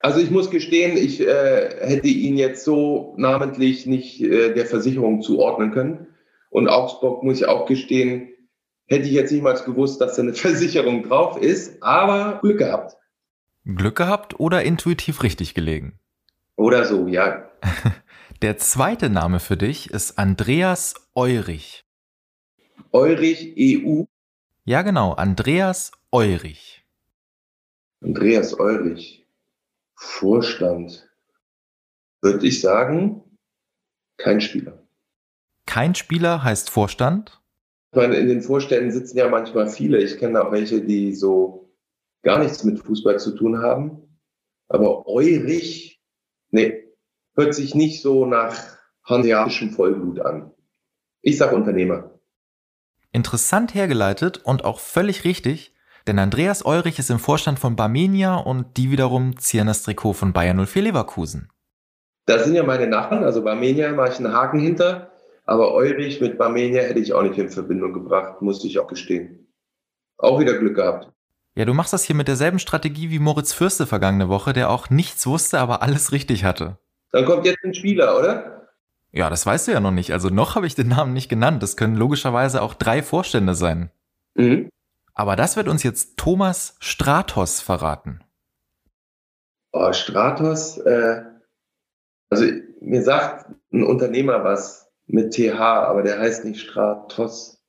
Also 0.00 0.18
ich 0.18 0.32
muss 0.32 0.50
gestehen, 0.50 0.96
ich 0.96 1.20
äh, 1.20 1.70
hätte 1.86 2.08
ihn 2.08 2.36
jetzt 2.36 2.64
so 2.64 3.14
namentlich 3.16 3.86
nicht 3.86 4.20
äh, 4.20 4.52
der 4.52 4.66
Versicherung 4.66 5.22
zuordnen 5.22 5.70
können. 5.70 6.08
Und 6.50 6.68
Augsburg, 6.68 7.22
muss 7.22 7.38
ich 7.38 7.46
auch 7.46 7.66
gestehen, 7.66 8.28
hätte 8.86 9.06
ich 9.06 9.12
jetzt 9.12 9.30
niemals 9.30 9.64
gewusst, 9.64 10.00
dass 10.00 10.16
da 10.16 10.22
eine 10.22 10.34
Versicherung 10.34 11.04
drauf 11.04 11.40
ist, 11.40 11.80
aber 11.80 12.40
Glück 12.42 12.58
gehabt. 12.58 12.96
Glück 13.64 13.94
gehabt 13.94 14.40
oder 14.40 14.64
intuitiv 14.64 15.22
richtig 15.22 15.54
gelegen? 15.54 16.00
Oder 16.56 16.84
so, 16.84 17.06
ja. 17.06 17.48
Der 18.42 18.58
zweite 18.58 19.08
Name 19.08 19.38
für 19.38 19.56
dich 19.56 19.90
ist 19.90 20.18
Andreas 20.18 20.94
Eurich. 21.14 21.84
Eurich 22.90 23.54
EU? 23.56 24.02
Ja, 24.64 24.82
genau, 24.82 25.12
Andreas 25.12 25.92
Eurich. 26.10 26.84
Andreas 28.00 28.58
Eurich. 28.58 29.28
Vorstand. 29.94 31.08
Würde 32.20 32.44
ich 32.44 32.60
sagen, 32.60 33.22
kein 34.16 34.40
Spieler. 34.40 34.88
Kein 35.64 35.94
Spieler 35.94 36.42
heißt 36.42 36.68
Vorstand? 36.68 37.40
Ich 37.92 37.96
meine, 37.96 38.16
in 38.16 38.26
den 38.26 38.42
Vorständen 38.42 38.90
sitzen 38.90 39.18
ja 39.18 39.28
manchmal 39.28 39.68
viele. 39.68 40.02
Ich 40.02 40.18
kenne 40.18 40.44
auch 40.44 40.50
welche, 40.50 40.84
die 40.84 41.14
so 41.14 41.72
gar 42.22 42.40
nichts 42.40 42.64
mit 42.64 42.80
Fußball 42.80 43.20
zu 43.20 43.36
tun 43.36 43.62
haben. 43.62 44.18
Aber 44.66 45.06
Eurich, 45.06 46.02
nee, 46.50 46.81
hört 47.34 47.54
sich 47.54 47.74
nicht 47.74 48.02
so 48.02 48.26
nach 48.26 48.56
hanseatischem 49.04 49.70
Vollblut 49.70 50.20
an. 50.20 50.52
Ich 51.20 51.38
sag 51.38 51.52
Unternehmer. 51.52 52.10
Interessant 53.12 53.74
hergeleitet 53.74 54.38
und 54.44 54.64
auch 54.64 54.80
völlig 54.80 55.24
richtig, 55.24 55.74
denn 56.06 56.18
Andreas 56.18 56.64
Eurich 56.64 56.98
ist 56.98 57.10
im 57.10 57.18
Vorstand 57.18 57.58
von 57.58 57.76
Barmenia 57.76 58.36
und 58.36 58.76
die 58.76 58.90
wiederum 58.90 59.38
zieren 59.38 59.66
das 59.66 59.82
Trikot 59.82 60.14
von 60.14 60.32
Bayern 60.32 60.66
04 60.66 60.82
Leverkusen. 60.82 61.48
Das 62.26 62.44
sind 62.44 62.54
ja 62.54 62.62
meine 62.62 62.86
Nachbarn, 62.86 63.24
also 63.24 63.42
Barmenia 63.42 63.92
mache 63.92 64.12
ich 64.12 64.18
einen 64.18 64.32
Haken 64.32 64.60
hinter, 64.60 65.12
aber 65.44 65.72
Eurich 65.72 66.20
mit 66.20 66.38
Barmenia 66.38 66.82
hätte 66.82 67.00
ich 67.00 67.12
auch 67.12 67.22
nicht 67.22 67.38
in 67.38 67.50
Verbindung 67.50 67.92
gebracht, 67.92 68.42
musste 68.42 68.66
ich 68.66 68.78
auch 68.78 68.86
gestehen. 68.86 69.52
Auch 70.16 70.38
wieder 70.38 70.56
Glück 70.58 70.76
gehabt. 70.76 71.12
Ja, 71.54 71.64
du 71.64 71.74
machst 71.74 71.92
das 71.92 72.04
hier 72.04 72.16
mit 72.16 72.28
derselben 72.28 72.58
Strategie 72.58 73.10
wie 73.10 73.18
Moritz 73.18 73.52
Fürste 73.52 73.86
vergangene 73.86 74.28
Woche, 74.28 74.52
der 74.52 74.70
auch 74.70 74.88
nichts 74.88 75.26
wusste, 75.26 75.58
aber 75.58 75.82
alles 75.82 76.12
richtig 76.12 76.44
hatte. 76.44 76.78
Dann 77.12 77.24
kommt 77.26 77.44
jetzt 77.44 77.62
ein 77.62 77.74
Spieler, 77.74 78.18
oder? 78.18 78.68
Ja, 79.12 79.28
das 79.28 79.44
weißt 79.44 79.68
du 79.68 79.72
ja 79.72 79.80
noch 79.80 79.90
nicht. 79.90 80.12
Also 80.12 80.30
noch 80.30 80.54
habe 80.56 80.66
ich 80.66 80.74
den 80.74 80.88
Namen 80.88 81.12
nicht 81.12 81.28
genannt. 81.28 81.62
Das 81.62 81.76
können 81.76 81.96
logischerweise 81.96 82.62
auch 82.62 82.74
drei 82.74 83.02
Vorstände 83.02 83.54
sein. 83.54 83.90
Mhm. 84.34 84.70
Aber 85.14 85.36
das 85.36 85.56
wird 85.56 85.68
uns 85.68 85.82
jetzt 85.82 86.16
Thomas 86.16 86.76
Stratos 86.80 87.60
verraten. 87.60 88.24
Oh, 89.72 89.92
Stratos, 89.92 90.78
äh, 90.78 91.22
also 92.30 92.46
mir 92.80 93.02
sagt 93.02 93.46
ein 93.72 93.84
Unternehmer 93.84 94.42
was 94.44 94.90
mit 95.06 95.34
TH, 95.34 95.60
aber 95.60 96.02
der 96.02 96.18
heißt 96.18 96.44
nicht 96.44 96.60
Stratos. 96.60 97.62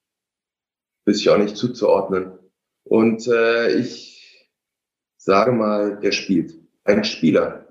Wüsste 1.06 1.22
ich 1.22 1.30
auch 1.30 1.38
nicht 1.38 1.58
zuzuordnen. 1.58 2.40
Und 2.86 3.28
äh, 3.28 3.74
ich 3.74 4.50
sage 5.18 5.52
mal, 5.52 6.00
der 6.00 6.14
spielt. 6.14 6.54
Ein 6.86 7.04
Spieler. 7.04 7.63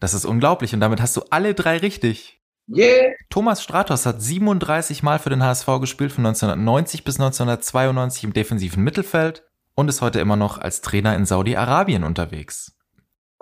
Das 0.00 0.14
ist 0.14 0.24
unglaublich 0.24 0.74
und 0.74 0.80
damit 0.80 1.00
hast 1.00 1.16
du 1.16 1.22
alle 1.30 1.54
drei 1.54 1.78
richtig. 1.78 2.42
Yeah. 2.68 3.12
Thomas 3.30 3.62
Stratos 3.62 4.06
hat 4.06 4.20
37 4.20 5.02
Mal 5.02 5.18
für 5.18 5.30
den 5.30 5.42
HSV 5.42 5.66
gespielt, 5.80 6.10
von 6.10 6.26
1990 6.26 7.04
bis 7.04 7.20
1992 7.20 8.24
im 8.24 8.32
defensiven 8.32 8.82
Mittelfeld 8.82 9.44
und 9.76 9.88
ist 9.88 10.02
heute 10.02 10.18
immer 10.18 10.36
noch 10.36 10.58
als 10.58 10.80
Trainer 10.80 11.14
in 11.14 11.26
Saudi-Arabien 11.26 12.02
unterwegs. 12.02 12.76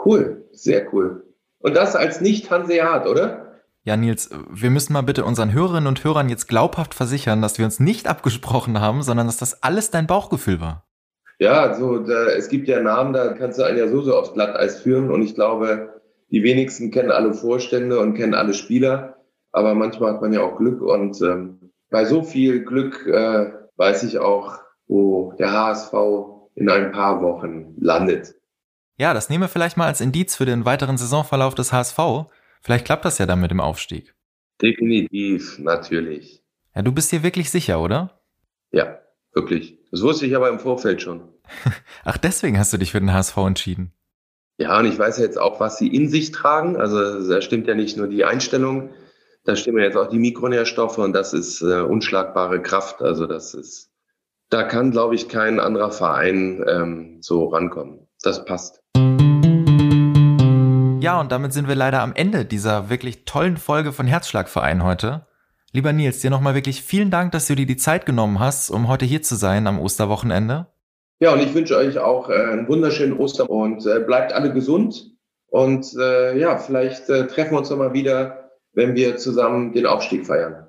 Cool, 0.04 0.46
sehr 0.52 0.92
cool. 0.92 1.24
Und 1.58 1.74
das 1.74 1.96
als 1.96 2.20
Nicht-Hanseat, 2.20 3.06
oder? 3.06 3.62
Ja, 3.84 3.96
Nils, 3.96 4.30
wir 4.50 4.70
müssen 4.70 4.92
mal 4.92 5.02
bitte 5.02 5.24
unseren 5.24 5.52
Hörerinnen 5.52 5.86
und 5.86 6.04
Hörern 6.04 6.28
jetzt 6.28 6.46
glaubhaft 6.48 6.94
versichern, 6.94 7.40
dass 7.40 7.58
wir 7.58 7.64
uns 7.64 7.80
nicht 7.80 8.06
abgesprochen 8.06 8.80
haben, 8.80 9.02
sondern 9.02 9.26
dass 9.26 9.38
das 9.38 9.62
alles 9.62 9.90
dein 9.90 10.06
Bauchgefühl 10.06 10.60
war. 10.60 10.86
Ja, 11.38 11.74
so, 11.74 11.98
da, 11.98 12.26
es 12.26 12.48
gibt 12.48 12.68
ja 12.68 12.80
Namen, 12.80 13.12
da 13.12 13.32
kannst 13.32 13.58
du 13.58 13.64
einen 13.64 13.78
ja 13.78 13.88
so, 13.88 14.02
so 14.02 14.16
aufs 14.16 14.34
Glatteis 14.34 14.80
führen 14.80 15.10
und 15.10 15.22
ich 15.22 15.34
glaube, 15.34 15.93
die 16.34 16.42
wenigsten 16.42 16.90
kennen 16.90 17.12
alle 17.12 17.32
Vorstände 17.32 18.00
und 18.00 18.14
kennen 18.14 18.34
alle 18.34 18.54
Spieler, 18.54 19.24
aber 19.52 19.76
manchmal 19.76 20.14
hat 20.14 20.20
man 20.20 20.32
ja 20.32 20.42
auch 20.42 20.56
Glück 20.56 20.82
und 20.82 21.22
ähm, 21.22 21.70
bei 21.90 22.04
so 22.06 22.24
viel 22.24 22.64
Glück 22.64 23.06
äh, 23.06 23.52
weiß 23.76 24.02
ich 24.02 24.18
auch, 24.18 24.58
wo 24.88 25.32
der 25.38 25.52
HSV 25.52 25.92
in 26.56 26.68
ein 26.68 26.90
paar 26.90 27.22
Wochen 27.22 27.76
landet. 27.78 28.34
Ja, 28.96 29.14
das 29.14 29.28
nehmen 29.28 29.44
wir 29.44 29.48
vielleicht 29.48 29.76
mal 29.76 29.86
als 29.86 30.00
Indiz 30.00 30.34
für 30.34 30.44
den 30.44 30.64
weiteren 30.64 30.96
Saisonverlauf 30.96 31.54
des 31.54 31.72
HSV. 31.72 31.98
Vielleicht 32.62 32.84
klappt 32.84 33.04
das 33.04 33.18
ja 33.18 33.26
dann 33.26 33.40
mit 33.40 33.52
dem 33.52 33.60
Aufstieg. 33.60 34.16
Definitiv, 34.60 35.60
natürlich. 35.60 36.42
Ja, 36.74 36.82
du 36.82 36.90
bist 36.90 37.12
dir 37.12 37.22
wirklich 37.22 37.48
sicher, 37.48 37.80
oder? 37.80 38.20
Ja, 38.72 38.98
wirklich. 39.34 39.78
Das 39.92 40.02
wusste 40.02 40.26
ich 40.26 40.34
aber 40.34 40.48
im 40.48 40.58
Vorfeld 40.58 41.00
schon. 41.00 41.28
Ach, 42.04 42.16
deswegen 42.16 42.58
hast 42.58 42.72
du 42.72 42.76
dich 42.76 42.90
für 42.90 42.98
den 42.98 43.12
HSV 43.12 43.36
entschieden. 43.36 43.92
Ja, 44.56 44.78
und 44.78 44.86
ich 44.86 44.96
weiß 44.96 45.18
jetzt 45.18 45.36
auch, 45.38 45.58
was 45.58 45.78
sie 45.78 45.88
in 45.88 46.08
sich 46.08 46.30
tragen. 46.30 46.76
Also 46.76 47.28
da 47.28 47.40
stimmt 47.42 47.66
ja 47.66 47.74
nicht 47.74 47.96
nur 47.96 48.06
die 48.06 48.24
Einstellung, 48.24 48.90
da 49.44 49.56
stimmen 49.56 49.82
jetzt 49.82 49.96
auch 49.96 50.08
die 50.08 50.20
Mikronährstoffe 50.20 50.98
und 50.98 51.12
das 51.12 51.32
ist 51.32 51.60
äh, 51.60 51.80
unschlagbare 51.80 52.62
Kraft. 52.62 53.02
Also 53.02 53.26
das 53.26 53.54
ist 53.54 53.90
Da 54.50 54.62
kann, 54.62 54.92
glaube 54.92 55.16
ich, 55.16 55.28
kein 55.28 55.58
anderer 55.58 55.90
Verein 55.90 56.64
ähm, 56.68 57.18
so 57.20 57.46
rankommen. 57.48 58.06
Das 58.22 58.44
passt. 58.44 58.80
Ja, 61.00 61.20
und 61.20 61.32
damit 61.32 61.52
sind 61.52 61.66
wir 61.66 61.74
leider 61.74 62.00
am 62.00 62.14
Ende 62.14 62.44
dieser 62.44 62.88
wirklich 62.88 63.24
tollen 63.24 63.56
Folge 63.56 63.92
von 63.92 64.06
Herzschlagverein 64.06 64.84
heute. 64.84 65.26
Lieber 65.72 65.92
Nils, 65.92 66.20
dir 66.20 66.30
nochmal 66.30 66.54
wirklich 66.54 66.82
vielen 66.82 67.10
Dank, 67.10 67.32
dass 67.32 67.48
du 67.48 67.56
dir 67.56 67.66
die 67.66 67.76
Zeit 67.76 68.06
genommen 68.06 68.38
hast, 68.38 68.70
um 68.70 68.86
heute 68.86 69.04
hier 69.04 69.22
zu 69.22 69.34
sein 69.34 69.66
am 69.66 69.80
Osterwochenende. 69.80 70.68
Ja, 71.20 71.32
und 71.32 71.40
ich 71.40 71.54
wünsche 71.54 71.76
euch 71.76 71.98
auch 71.98 72.28
äh, 72.28 72.34
einen 72.34 72.68
wunderschönen 72.68 73.16
Ostern 73.18 73.46
und 73.46 73.86
äh, 73.86 74.00
bleibt 74.00 74.32
alle 74.32 74.52
gesund. 74.52 75.12
Und 75.46 75.94
äh, 75.98 76.38
ja, 76.38 76.58
vielleicht 76.58 77.08
äh, 77.08 77.26
treffen 77.26 77.52
wir 77.52 77.58
uns 77.58 77.70
nochmal 77.70 77.92
wieder, 77.92 78.50
wenn 78.72 78.94
wir 78.94 79.16
zusammen 79.16 79.72
den 79.72 79.86
Aufstieg 79.86 80.26
feiern. 80.26 80.66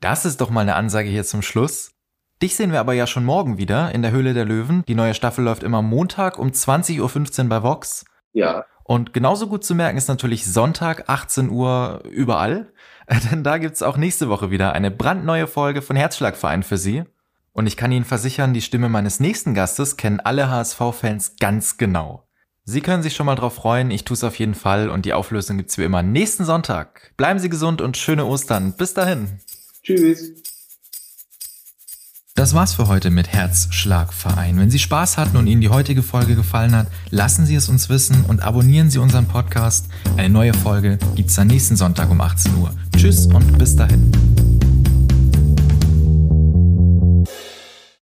Das 0.00 0.24
ist 0.24 0.40
doch 0.40 0.50
mal 0.50 0.62
eine 0.62 0.74
Ansage 0.74 1.08
hier 1.08 1.24
zum 1.24 1.42
Schluss. 1.42 1.92
Dich 2.42 2.56
sehen 2.56 2.72
wir 2.72 2.80
aber 2.80 2.94
ja 2.94 3.06
schon 3.06 3.24
morgen 3.24 3.58
wieder 3.58 3.92
in 3.94 4.02
der 4.02 4.12
Höhle 4.12 4.32
der 4.32 4.46
Löwen. 4.46 4.82
Die 4.88 4.94
neue 4.94 5.14
Staffel 5.14 5.44
läuft 5.44 5.62
immer 5.62 5.82
Montag 5.82 6.38
um 6.38 6.48
20.15 6.48 7.42
Uhr 7.42 7.48
bei 7.50 7.62
Vox. 7.62 8.04
Ja. 8.32 8.64
Und 8.82 9.12
genauso 9.12 9.46
gut 9.46 9.62
zu 9.62 9.74
merken 9.74 9.98
ist 9.98 10.08
natürlich 10.08 10.50
Sonntag 10.50 11.08
18 11.08 11.50
Uhr 11.50 12.02
überall. 12.10 12.72
Denn 13.30 13.44
da 13.44 13.58
gibt's 13.58 13.82
auch 13.82 13.96
nächste 13.96 14.28
Woche 14.28 14.50
wieder 14.50 14.72
eine 14.72 14.90
brandneue 14.90 15.46
Folge 15.46 15.82
von 15.82 15.96
Herzschlagverein 15.96 16.62
für 16.62 16.78
Sie. 16.78 17.04
Und 17.52 17.66
ich 17.66 17.76
kann 17.76 17.92
Ihnen 17.92 18.04
versichern, 18.04 18.54
die 18.54 18.62
Stimme 18.62 18.88
meines 18.88 19.20
nächsten 19.20 19.54
Gastes 19.54 19.96
kennen 19.96 20.20
alle 20.20 20.48
HSV-Fans 20.50 21.36
ganz 21.40 21.76
genau. 21.76 22.28
Sie 22.64 22.80
können 22.80 23.02
sich 23.02 23.14
schon 23.14 23.26
mal 23.26 23.34
drauf 23.34 23.54
freuen, 23.54 23.90
ich 23.90 24.04
tue 24.04 24.14
es 24.14 24.22
auf 24.22 24.38
jeden 24.38 24.54
Fall 24.54 24.90
und 24.90 25.04
die 25.04 25.12
Auflösung 25.12 25.56
gibt's 25.56 25.76
wie 25.78 25.84
immer 25.84 26.02
nächsten 26.02 26.44
Sonntag. 26.44 27.12
Bleiben 27.16 27.40
Sie 27.40 27.48
gesund 27.48 27.80
und 27.80 27.96
schöne 27.96 28.26
Ostern. 28.26 28.74
Bis 28.76 28.94
dahin. 28.94 29.40
Tschüss. 29.82 30.32
Das 32.36 32.54
war's 32.54 32.74
für 32.74 32.86
heute 32.86 33.10
mit 33.10 33.28
Herzschlagverein. 33.32 34.58
Wenn 34.58 34.70
Sie 34.70 34.78
Spaß 34.78 35.18
hatten 35.18 35.36
und 35.36 35.46
Ihnen 35.46 35.60
die 35.60 35.68
heutige 35.68 36.02
Folge 36.02 36.36
gefallen 36.36 36.74
hat, 36.74 36.86
lassen 37.10 37.44
Sie 37.44 37.54
es 37.54 37.68
uns 37.68 37.88
wissen 37.88 38.24
und 38.26 38.40
abonnieren 38.40 38.88
Sie 38.88 38.98
unseren 38.98 39.26
Podcast. 39.26 39.88
Eine 40.16 40.30
neue 40.30 40.54
Folge 40.54 40.98
gibt's 41.16 41.34
dann 41.34 41.48
nächsten 41.48 41.76
Sonntag 41.76 42.08
um 42.10 42.20
18 42.20 42.54
Uhr. 42.54 42.72
Tschüss 42.96 43.26
und 43.26 43.58
bis 43.58 43.76
dahin. 43.76 44.49